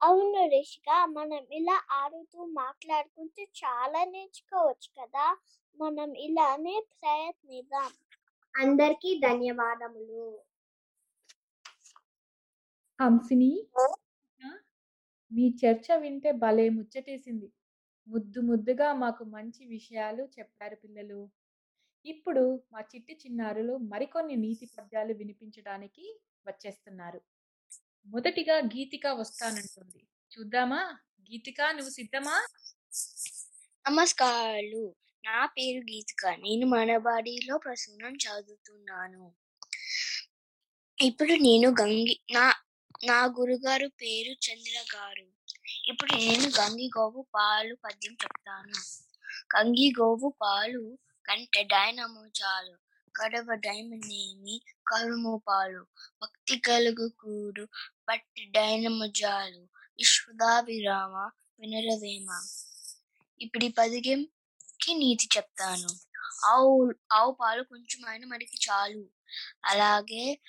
అవును 0.02 0.42
రిషిక 0.52 0.88
మనం 1.12 1.44
ఇలా 1.52 1.78
ఆడుతూ 1.96 2.40
మాట్లాడుకుంటూ 2.56 3.44
చాలా 3.62 4.02
నేర్చుకోవచ్చు 4.12 4.90
కదా. 5.00 5.26
మనం 5.80 6.12
ఇలానే 6.26 6.76
ప్రయత్నిద్దాం. 6.94 7.92
అందరికీ 8.56 9.12
ధన్యవాదములు. 9.22 10.24
హంసిని 13.00 13.50
మీ 15.32 15.46
చర్చ 15.60 15.88
వింటే 16.02 16.32
భలే 16.42 16.66
ముచ్చటేసింది. 16.76 17.48
ముద్దు 18.08 18.40
ముద్దుగా 18.42 18.88
మాకు 19.02 19.24
మంచి 19.34 19.62
విషయాలు 19.74 20.24
చెప్పారు 20.36 20.78
పిల్లలు. 20.84 21.20
ఇప్పుడు 22.06 22.44
మా 22.72 22.82
చిట్టి 22.92 23.16
చిన్నారులు 23.22 23.76
మరికొన్ని 23.92 24.38
నీతి 24.38 24.68
పద్యాలు 24.76 25.14
వినిపించడానికి 25.16 26.06
వచ్చేస్తున్నారు. 26.46 27.22
మొదటిగా 28.06 28.56
గీతిక 28.58 29.08
వస్తానంటుంది. 29.08 30.08
చూద్దామా? 30.32 31.00
గీతిక 31.22 31.62
నువ్వు 31.62 31.90
సిద్ధమా? 31.90 32.48
నమస్కారాలు. 33.90 34.96
నా 35.26 35.46
పేరు 35.46 35.78
గీతిక. 35.78 36.26
నేను 36.28 36.68
మనబడిలో 36.68 37.58
ప్రసూనం 37.58 38.16
చదువుతున్నాను. 38.16 39.36
ఇప్పుడు 41.02 41.34
నేను 41.34 41.70
గంగి 41.82 42.20
నా 42.32 42.54
నా 43.06 43.26
గురుగారు 43.26 43.88
పేరు 43.88 44.32
చంద్ర 44.32 44.98
గారు 44.98 45.28
ఇప్పుడు 45.86 46.14
నేను 46.14 46.48
గంగి 46.60 46.90
గోవు 46.98 47.26
పాలు 47.36 47.76
పద్యం 47.76 48.14
చెప్తాను. 48.14 48.78
గంగి 49.58 49.94
గోవు 50.00 50.34
పాలు 50.42 50.98
కంటే 51.26 51.64
డైనమో 51.64 52.26
చాలు. 52.26 52.89
కడవ 53.20 53.54
డైమనేమి 53.56 54.62
కరుము 54.88 55.42
పాలు 55.48 55.86
భక్తి 56.24 56.58
కలుగు 56.58 57.10
కూడు 57.20 57.68
పట్టి 58.10 58.46
డైనము 58.46 59.06
జాలు 59.06 59.68
విరామ 60.60 61.30
వినరవేమ. 61.60 62.30
ఇప్పుడు 63.42 63.66
ఈ 63.66 63.72
నీతి 64.94 65.30
చెప్తాను. 65.38 65.90
ఆవు 66.46 66.94
ఆవు 67.14 67.32
పాలు 67.32 67.64
కొంచెం 67.64 68.10
అయినా 68.10 68.28
మనకి 68.28 68.58
చాలు. 68.70 69.10
అలాగే 69.66 70.40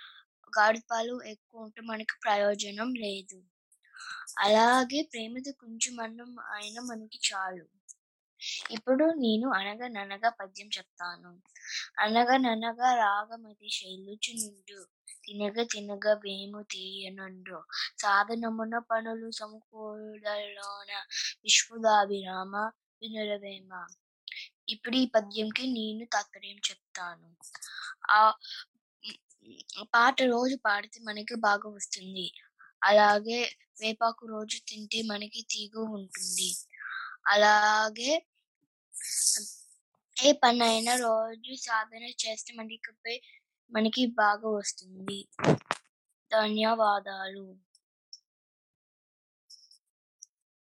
గాడి 0.58 0.80
పాలు 0.90 1.22
ఎక్కువ 1.22 1.62
ఉంటే 1.62 1.82
మనకి 1.82 2.14
ప్రయోజనం 2.24 2.94
లేదు. 2.94 3.42
అలాగే 4.38 5.02
ప్రేమతో 5.02 5.52
కొంచెం 5.52 6.00
అన్నం 6.00 6.36
అయినా 6.40 6.82
మనకి 6.82 7.20
చాలు. 7.32 7.79
ఇప్పుడు 8.76 9.04
నేను 9.18 9.46
అనగననగా 9.50 10.30
పద్యం 10.40 10.68
చెప్తాను. 10.68 11.30
అనగననగా 11.98 12.88
రాగమతి 13.02 13.68
శైలుచునుండు 13.70 14.78
తినగ 15.24 15.56
తినగ 15.72 16.06
వేము 16.24 16.60
తీయనుండు. 16.72 17.58
సాధనమున 17.98 18.74
పనులు 18.90 19.28
సమకూడలోన 19.30 20.90
విశ్వదాభిరామ 21.44 22.54
వినురవేమ. 23.02 23.70
ఇప్పుడు 24.68 24.96
ఈ 24.96 25.06
పద్యంకి 25.14 25.64
నేను 25.70 26.04
తాత్పర్యం 26.06 26.58
చెప్తాను. 26.68 27.28
ఆ 28.10 28.20
పాట 29.94 30.16
రోజు 30.32 30.56
పాడితే 30.66 30.98
మనకి 31.00 31.34
బాగా 31.40 31.68
వస్తుంది. 31.70 32.26
అలాగే 32.82 33.38
వేపాకు 33.80 34.24
రోజు 34.26 34.56
తింటే 34.70 35.00
మనకి 35.02 35.40
తీగ 35.52 35.74
ఉంటుంది. 35.98 36.50
అలాగే 37.26 38.10
ఏ 40.22 40.32
పని 40.32 40.62
అయినా 40.64 40.96
రోజు 40.96 41.54
సాధన 41.54 42.02
చేస్తే 42.02 42.54
మనకి 42.54 43.20
మనకి 43.72 44.06
బాగా 44.06 44.48
వస్తుంది. 44.48 45.28
ధన్యవాదాలు. 46.32 47.58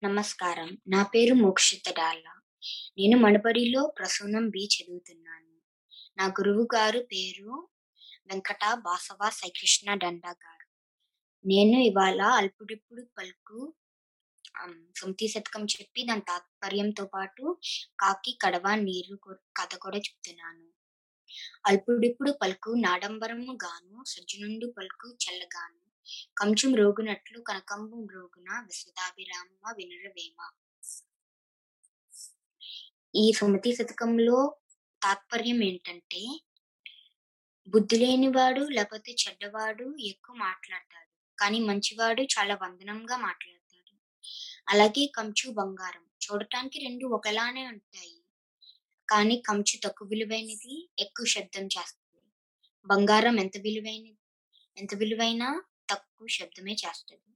నమస్కారం. 0.03 0.77
నా 0.87 1.03
పేరు 1.03 1.33
మోక్షిత 1.33 1.89
డాల్లా. 1.89 2.41
నేను 2.97 3.17
మణబడిలో 3.17 3.93
ప్రసూనం 3.99 4.49
బి 4.49 4.69
చదువుతున్నాను. 4.75 5.49
నా 6.17 6.25
గురువు 6.27 6.67
గారు 6.75 6.99
పేరు 6.99 7.67
వెంకట 8.27 8.73
బాసవ 8.73 9.29
శ్రీకృష్ణ 9.29 9.93
డండా 9.93 10.29
గారు. 10.29 10.67
నేను 11.47 11.77
ఇవాళ 11.79 12.21
అల్పుడిప్పుడు 12.21 13.07
పలుకు 13.17 13.73
సుమతి 14.95 15.27
శతకం 15.27 15.63
చెప్పి 15.65 16.03
దాని 16.03 16.21
తాత్పర్యంతో 16.21 17.05
పాటు 17.05 17.43
కాకి 17.99 18.31
కడవ 18.41 18.75
నీరు 18.75 19.15
కథ 19.57 19.71
కూడా 19.75 19.97
చెప్తున్నాను. 19.97 20.65
అల్పుడిప్పుడు 21.67 22.31
పలుకు 22.41 22.71
నాడంబరము 22.77 23.53
గాను 23.63 24.03
సజ్జనుండు 24.07 24.67
పలుకు 24.77 25.07
చల్లగాను. 25.23 25.79
కంచం 26.37 26.75
రోగునట్లు 26.75 27.39
కనకంబు 27.41 27.97
రోగున 28.13 28.49
విశ్వదాభిరామ 28.59 29.73
వినురవేమ. 29.77 30.39
ఈ 33.15 33.25
సుమతి 33.33 33.71
శతకంలో 33.75 34.39
తాత్పర్యం 35.01 35.63
ఏంటంటే 35.63 36.21
బుద్ధి 37.67 37.97
లేనివాడు 37.97 38.61
లేకపోతే 38.69 39.11
చెడ్డవాడు 39.11 39.95
ఎక్కువ 39.99 40.35
మాట్లాడతాడు. 40.35 41.09
కానీ 41.37 41.59
మంచివాడు 41.59 42.21
చాలా 42.23 42.55
వందనంగా 42.55 43.17
మాట్లాడతాడు. 43.17 43.58
అలాగే 44.69 45.05
కంచు 45.07 45.51
బంగారం. 45.51 46.03
చూడటానికి 46.21 46.79
రెండు 46.79 47.05
ఒకలానే 47.07 47.67
ఉంటాయి. 47.67 48.17
కానీ 49.09 49.43
కంచు 49.47 49.79
తక్కువ 49.83 50.07
విలువైనది 50.07 50.89
ఎక్కువ 50.99 51.25
శబ్దం 51.25 51.65
చేస్తుంది. 51.65 52.27
బంగారం 52.85 53.39
ఎంత 53.39 53.57
విలువైనది 53.57 54.15
ఎంత 54.77 54.95
విలువైనా 54.95 55.63
తక్కువ 55.89 56.27
శబ్దమే 56.27 56.73
చేస్తుంది. 56.73 57.33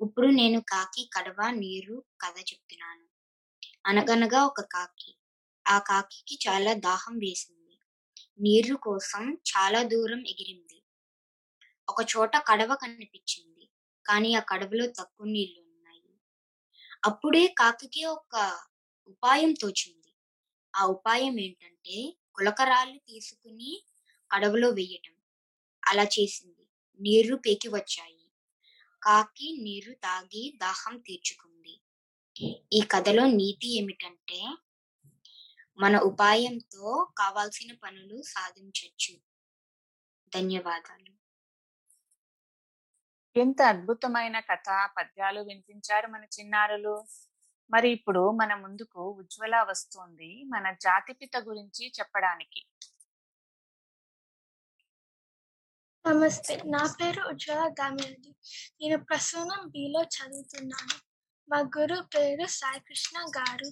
ఇప్పుడు 0.00 0.26
నేను 0.26 0.60
కాకి 0.60 1.10
కడవ 1.16 1.50
నీరు 1.50 2.04
కథ 2.20 2.38
చెప్తున్నాను. 2.38 3.06
అనగనగా 3.86 4.44
ఒక 4.44 4.60
కాకి. 4.60 5.12
ఆ 5.66 5.78
కాకికి 5.78 6.48
చాలా 6.48 6.74
దాహం 6.74 7.18
వేసింది. 7.18 7.78
నీరు 8.40 8.76
కోసం 8.76 9.34
చాలా 9.50 9.82
దూరం 9.82 10.20
ఎగిరింది. 10.26 10.78
ఒక 11.88 12.06
చోట 12.16 12.36
కడవ 12.36 12.74
కనిపించింది. 12.74 13.64
కానీ 14.06 14.34
ఆ 14.34 14.40
కడవలో 14.40 14.86
తక్కువ 14.86 15.26
నీళ్ళు 15.26 15.67
అప్పుడే 17.06 17.46
కాకికి 17.46 18.04
ఒక 18.04 18.60
ఉపాయం 19.08 19.52
తోచింది. 19.52 20.14
ఆ 20.74 20.86
ఉపాయం 20.86 21.40
ఏంటంటే 21.40 22.16
గులకరాళ్ళు 22.40 22.98
తీసుకుని 22.98 23.82
కడవలో 24.30 24.68
వేయటం. 24.68 25.14
అలా 25.86 26.04
చేసింది. 26.04 26.66
నీరు 27.00 27.36
పేకి 27.36 27.68
వచ్చాయి. 27.68 28.30
కాకి 29.02 29.58
నీరు 29.60 29.94
తాగి 29.94 30.54
దాహం 30.56 30.98
తీర్చుకుంది. 30.98 31.80
ఈ 32.72 32.80
కథలో 32.90 33.26
నీతి 33.26 33.78
ఏమిటంటే 33.78 34.40
మన 35.78 35.98
ఉపాయంతో 35.98 37.12
కావాల్సిన 37.18 37.72
పనులు 37.72 38.22
సాధించవచ్చు 38.22 39.14
ధన్యవాదాలు. 40.34 41.17
ఎంత 43.38 43.62
అద్భుతమైన 43.62 44.40
కథ 44.40 44.68
పద్యాలు 44.98 45.40
వినిపించారు 45.40 46.06
మన 46.06 46.24
చిన్నారులు. 46.24 46.94
మరి 47.70 47.88
ఇప్పుడు 47.90 48.30
మన 48.30 48.54
ముందుకు 48.54 49.00
ఉజ్వల 49.10 49.56
వస్తుంది 49.70 50.30
మన 50.48 50.72
జాతిపిత 50.72 51.36
గురించి 51.48 51.92
చెప్పడానికి. 52.00 52.60
నమస్తే 56.04 56.54
నా 56.66 56.96
పేరు 57.00 57.22
ఉజ్వల 57.28 57.68
దామిరెడ్డి 57.68 58.30
నేను 58.80 58.98
ప్రసూనం 59.04 59.68
బిలో 59.68 60.02
చదువుతున్నాను. 60.16 60.96
మా 61.48 61.58
గురువు 61.80 62.02
పేరు 62.02 62.46
సాయికృష్ణ 62.46 63.18
గారు. 63.38 63.68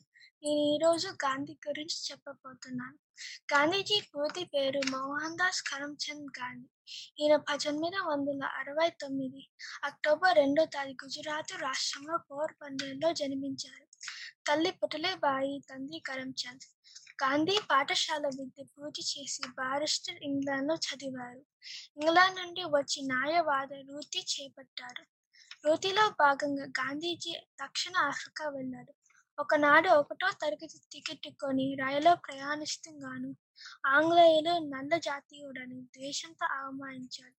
నేను 0.46 0.74
ఈరోజు 0.74 1.08
గాంధీ 1.08 1.52
గురించి 1.68 1.96
చెప్పబోతున్నాను. 2.10 2.98
గాంధీజీ 3.54 4.00
పూర్తి 4.00 4.44
పేరు 4.44 4.80
మోహన్ 4.90 5.38
దాస్ 5.38 5.62
కరమ్చంద్ 5.62 6.38
గాంధీ. 6.38 6.68
ఈయన 7.18 7.36
పద్దెనిమిది 7.36 7.96
వందల 7.96 8.44
అరవై 8.44 8.90
తొమ్మిది 8.90 9.48
అక్టోబర్ 9.84 10.36
రెండో 10.36 10.64
తారీఖు 10.64 11.04
గుజరాత్ 11.04 11.62
రాష్ట్రంలో 11.62 12.18
పోర్బందర్లో 12.18 13.12
జన్మించారు. 13.12 13.86
తల్లి 14.46 14.70
పుటలేబాయి 14.70 15.62
తండ్రి 15.70 15.98
కరమ్చంద్. 15.98 16.66
గాంధీ 17.24 17.58
పాఠశాల 17.70 18.26
విద్య 18.26 18.64
పూర్తి 18.64 19.02
చేసి 19.02 19.48
బారిస్టర్ 19.48 20.18
ఇంగ్లాండ్లో 20.22 20.74
చదివారు. 20.74 21.42
ఇంగ్లాండ్ 22.00 22.40
నుండి 22.40 22.64
వచ్చి 22.64 23.02
న్యాయవాద 23.02 23.72
వృత్తి 23.90 24.26
చేపట్టారు. 24.34 25.06
వృత్తిలో 25.66 26.08
భాగంగా 26.10 26.64
గాంధీజీ 26.64 27.34
దక్షిణ 27.64 27.96
ఆఫ్రికా 27.96 28.48
వెళ్ళారు. 28.48 28.94
ఒకనాడు 29.38 29.88
ఒకటో 29.90 30.28
తరగతి 30.42 30.78
టికెట్ 30.92 31.26
కొని 31.40 31.66
రైల్లో 31.74 32.12
ప్రయాణిస్తుంగాను 32.16 33.30
ఆంగ్లేయులు 33.86 34.54
నల్ల 34.68 34.92
జాతీయుడని 34.98 35.78
ద్వేషంతో 35.94 36.46
అవమానించారు. 36.58 37.34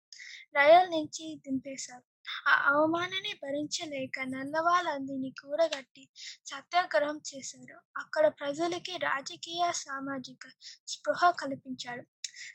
రైలు 0.55 0.87
నుంచి 0.89 1.25
దింపేశారు. 1.45 2.05
ఆ 2.47 2.53
అవమానాన్ని 2.71 3.33
భరించలేక 3.43 4.19
నల్లవాళ్ళందరినీ 4.27 5.31
కూడగట్టి 5.41 6.03
సత్యాగ్రహం 6.45 7.19
చేశారు. 7.29 7.77
అక్కడ 7.97 8.25
ప్రజలకి 8.39 8.95
రాజకీయ 9.09 9.71
సామాజిక 9.83 10.43
స్పృహ 10.87 11.31
కల్పించాడు. 11.41 12.05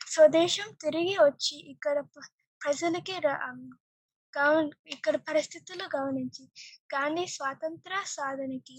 స్వదేశం 0.07 0.69
తిరిగి 0.81 1.15
వచ్చి 1.25 1.55
ఇక్కడ 1.73 1.97
ప్రజలకి 2.61 3.15
ఇక్కడ 4.93 5.15
పరిస్థితులు 5.29 5.85
గమనించి 5.95 6.43
గాంధీ 6.93 7.25
స్వాతంత్ర 7.27 7.93
సాధనకి 8.07 8.77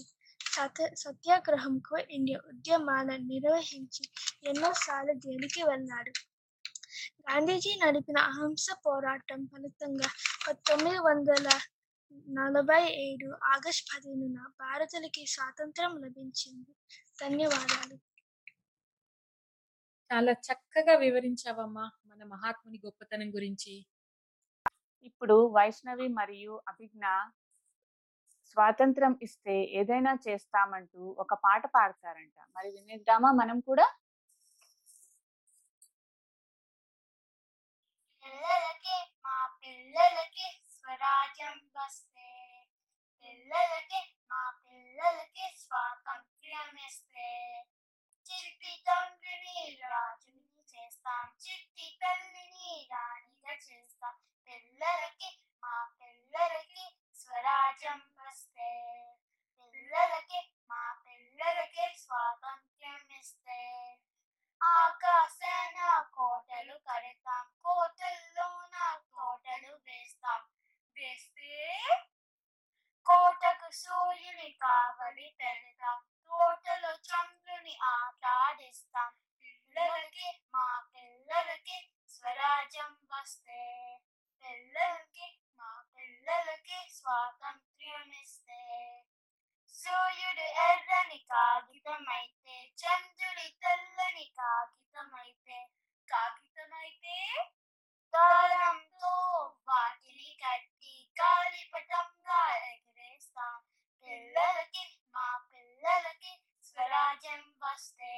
సత 0.55 0.77
సత్యాగ్రహంకు 0.95 1.95
ఇండియా 2.09 2.39
ఉద్యమాలను 2.47 3.25
నిర్వహించి 3.27 4.03
ఎన్నోసార్లు 4.43 5.13
జైలుకి 5.19 5.63
వెళ్ళాడు. 5.63 6.13
గాంధీజీ 7.21 7.75
నడిపిన 7.75 8.17
అహింస 8.29 8.67
పోరాటం 8.85 9.47
ఫలితంగా 9.47 10.09
పంతొమ్మిది 10.47 10.99
వందల 10.99 11.47
నలభై 12.27 12.83
ఏడు 13.05 13.27
ఆగస్ట్ 13.53 13.89
పదిహేనున 13.91 14.39
భారతులకి 14.61 15.25
స్వాతంత్రం 15.25 15.93
లభించింది. 15.97 16.71
ధన్యవాదాలు. 17.19 17.97
చాలా 20.09 20.31
చక్కగా 20.47 20.95
వివరించావమ్మా 20.95 21.85
మన 22.05 22.23
మహాత్ముని 22.25 22.79
గొప్పతనం 22.85 23.29
గురించి. 23.35 23.73
ఇప్పుడు 25.05 25.35
వైష్ణవి 25.55 26.07
మరియు 26.19 26.53
అభిజ్ఞ 26.67 27.03
స్వాతంత్రం 28.51 29.13
ఇస్తే 29.21 29.55
ఏదైనా 29.79 30.13
చేస్తామంటూ 30.27 31.01
ఒక 31.23 31.33
పాట 31.45 31.63
పాడతారంట. 31.75 32.37
మరి 32.55 32.69
వినేద్దామా? 32.71 33.31
మనం 33.41 33.59
కూడా? 33.69 33.87
పిల్లలకి 38.23 38.95
మా 39.25 39.37
పిల్లలకి 39.61 40.47
స్వరాజ్యం 40.75 41.57
వస్తే 41.77 42.29
పిల్లలకి 43.23 44.01
మా 44.31 44.43
పిల్లలకి 44.63 45.45
స్వాతంత్ర్యం 45.63 46.71
ఇస్తే. 46.87 47.27
చిట్టి 48.25 48.73
తండ్రిని 48.87 49.57
రాజుని 49.85 50.43
చేస్తాం 50.73 51.25
చిట్టి 51.43 51.87
తల్లిని 52.01 52.71
రాణిగా 52.93 53.53
చేస్తాం. 53.67 54.15
పిల్లలకి 54.47 55.29
మా 55.63 55.75
పిల్లలకి 55.99 56.85
స్వరాజ్యం 57.25 58.01
వస్తే 58.19 58.69
పిల్లలకి 59.59 60.39
మా 60.69 60.83
పిల్లలకి 61.05 61.85
స్వాతంత్ర్యం 61.97 62.99
ఇస్తే. 63.19 63.59
ఆకాశాన 64.61 65.77
కోటలు 66.13 66.75
కడతాం 66.87 67.45
కోటల్లోన 67.65 68.75
కోటలు 69.11 69.73
వేస్తాం. 69.87 70.41
వేస్తే 70.97 71.53
కోటకు 73.05 73.69
సూర్యుని 73.75 74.49
కావలి 74.61 75.27
పెడతాం 75.39 75.99
తోటలో 76.29 76.91
చంద్రుని 77.09 77.75
ఆటాడిస్తాం 77.91 79.11
పిల్లలకి 79.41 80.27
మా 80.53 80.67
పిల్లలకి 80.95 81.77
స్వరాజ్యం 82.09 82.93
వస్తే 83.11 83.61
పిల్లలకి 84.43 85.27
మా 85.59 85.71
స్వాతంత్ర్యమిస్తే. 87.05 87.55
స్వాతంత్ర్యం 87.75 88.07
ఇస్తే 88.21 88.61
సూర్యుడు 89.73 90.45
ఎర్రని 90.63 91.19
కాగితమైతే 91.31 92.55
చంద్రుడి 92.81 93.47
తెల్లని 93.63 94.25
కాగితమైతే 94.39 95.57
కాగితమైతే 96.07 97.17
దారంతో 98.13 99.13
వాటిని 99.67 100.29
కట్టి 100.43 100.95
గాలిపటంగా 101.21 102.39
ఎగిరేస్తాం. 102.71 103.55
పిల్లలకి 104.03 104.85
మా 105.15 105.27
పిల్లలకి 105.53 106.33
స్వరాజ్యం 106.63 107.43
వస్తే. 107.63 108.13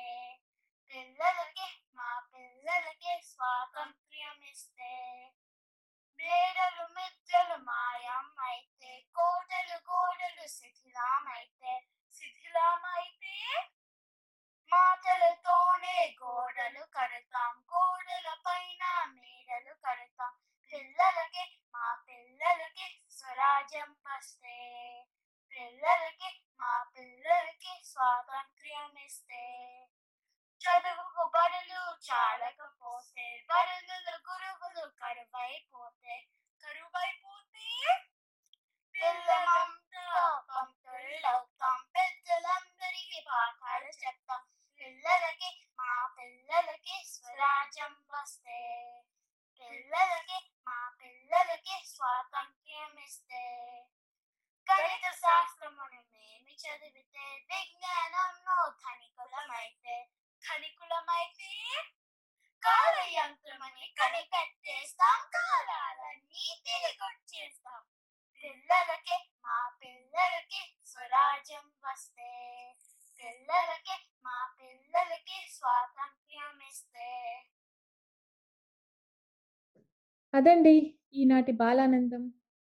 పిల్లలకి 0.92 1.68
మా 1.96 2.12
పిల్లలకి 2.34 3.14
స్వాతంత్ర్యం 3.32 4.38
ఇస్తే 4.52 4.94
బ్లేడలు 6.20 6.86
మిత్రలు 6.96 7.58
మాయం 7.64 8.17
శిథిలమైతే 10.50 11.74
శిథిలమైతే 12.14 13.36
మాటలతోనే 14.72 15.98
గోడలు 16.22 16.84
కడతాం 16.96 17.54
గోడల 17.72 18.28
పైన 18.46 18.84
మేడలు 19.16 19.74
కడతాం 19.86 20.34
పిల్లలకి 20.72 21.44
మా 21.76 21.88
పిల్లలకి 22.08 22.88
స్వరాజ్యం 23.18 23.92
వస్తే 24.08 24.58
పిల్లలకి 25.54 26.32
మా 26.60 26.74
పిల్లలకి 26.96 27.74
స్వాతంత్ర్యం 27.92 28.92
ఇస్తే 29.06 29.44
చదువుకు 30.62 31.24
బడులు 31.34 31.82
చాలకపోతే 32.08 33.28
బడులు 33.50 33.98
గురువులు 34.28 34.86
కరువైపోతే 35.00 36.16
కరువైపోతే 36.64 37.68
పిల్లలం 38.96 39.70
పిల్లలకి 45.08 45.50
మా 45.80 45.92
పిల్లలకి 46.18 46.96
స్వరాజ్యం 47.12 47.94
వస్తే 48.10 48.58
పిల్లలకి 49.60 50.38
మా 50.68 50.80
పిల్లలకి 51.00 51.76
స్వాతంత్ర్యం 51.92 52.96
ఇస్తే. 53.00 53.44
గణిత 54.68 55.06
శాస్త్రమును 55.22 56.02
మేము 56.14 56.52
చదివితే 56.64 57.26
విజ్ఞానంలో 57.52 58.58
ధనికులమైతే 58.84 59.96
ధనికులమైతే 60.44 61.52
కాల 62.64 62.98
యంత్రమని 63.16 63.88
కనిపెట్టేస్తాం 64.00 65.20
కాలాలన్నీ 65.36 66.46
తిరిగొచ్చేస్తాం. 66.66 67.82
పిల్లలకి 68.44 69.18
మా 69.46 69.60
పిల్లలకి 69.82 70.62
స్వరాజ్యం 70.86 71.66
వస్తే 71.84 72.32
పిల్లలకి 73.20 73.96
మా 74.26 74.56
పిల్లలకి 74.60 75.50
స్వాతంత్ర్యం 75.52 76.68
ఇస్తే. 76.70 77.08
అదండి 80.34 81.00
ఈనాటి 81.14 81.52
బాలానందం. 81.52 82.24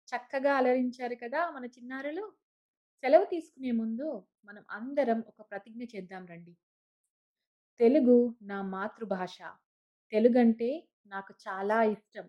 చక్కగా 0.09 0.57
అలరించారు 0.57 1.15
కదా 1.15 1.51
మన 1.51 1.65
చిన్నారులు. 1.65 2.25
సెలవు 3.03 3.25
తీసుకునే 3.25 3.71
ముందు 3.71 4.09
మనం 4.45 4.65
అందరం 4.71 5.25
ఒక 5.29 5.51
ప్రతిజ్ఞ 5.51 5.85
చేద్దాం 5.85 6.27
రండి. 6.27 6.55
తెలుగు 7.81 8.37
నా 8.43 8.63
మాతృభాష. 8.63 9.39
తెలుగంటే 10.13 10.89
నాకు 11.07 11.35
చాలా 11.49 11.83
ఇష్టం. 11.83 12.27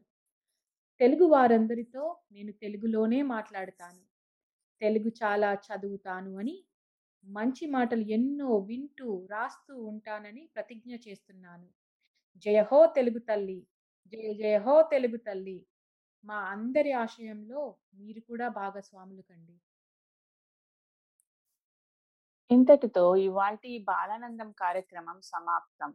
తెలుగు 0.99 1.25
వారందరితో 1.25 2.19
నేను 2.31 2.51
తెలుగులోనే 2.51 3.21
మాట్లాడతాను. 3.21 4.01
తెలుగు 4.81 5.09
చాలా 5.23 5.53
చదువుతాను 5.65 6.37
అని 6.39 6.55
మంచి 7.27 7.65
మాటలు 7.67 8.03
ఎన్నో 8.07 8.49
వింటూ 8.69 9.09
రాస్తూ 9.31 9.73
ఉంటానని 9.91 10.43
ప్రతిజ్ఞ 10.55 10.91
చేస్తున్నాను. 11.05 11.67
జయహో 12.45 12.79
తెలుగు 12.97 13.19
తల్లి 13.29 13.59
జయ 14.13 14.33
జయహో 14.41 14.75
తెలుగు 14.93 15.19
తల్లి 15.27 15.57
మా 16.23 16.37
అందరి 16.53 16.91
ఆశయంలో 17.03 17.61
మీరు 17.99 18.21
కూడా 18.29 18.47
భాగస్వాములు 18.61 19.23
కండి 19.29 19.55
ఇంతటితో 22.49 23.03
ఇవాల్టి 23.27 23.71
బాలానందం 23.89 24.49
కార్యక్రమం 24.63 25.17
సమాప్తం. 25.31 25.91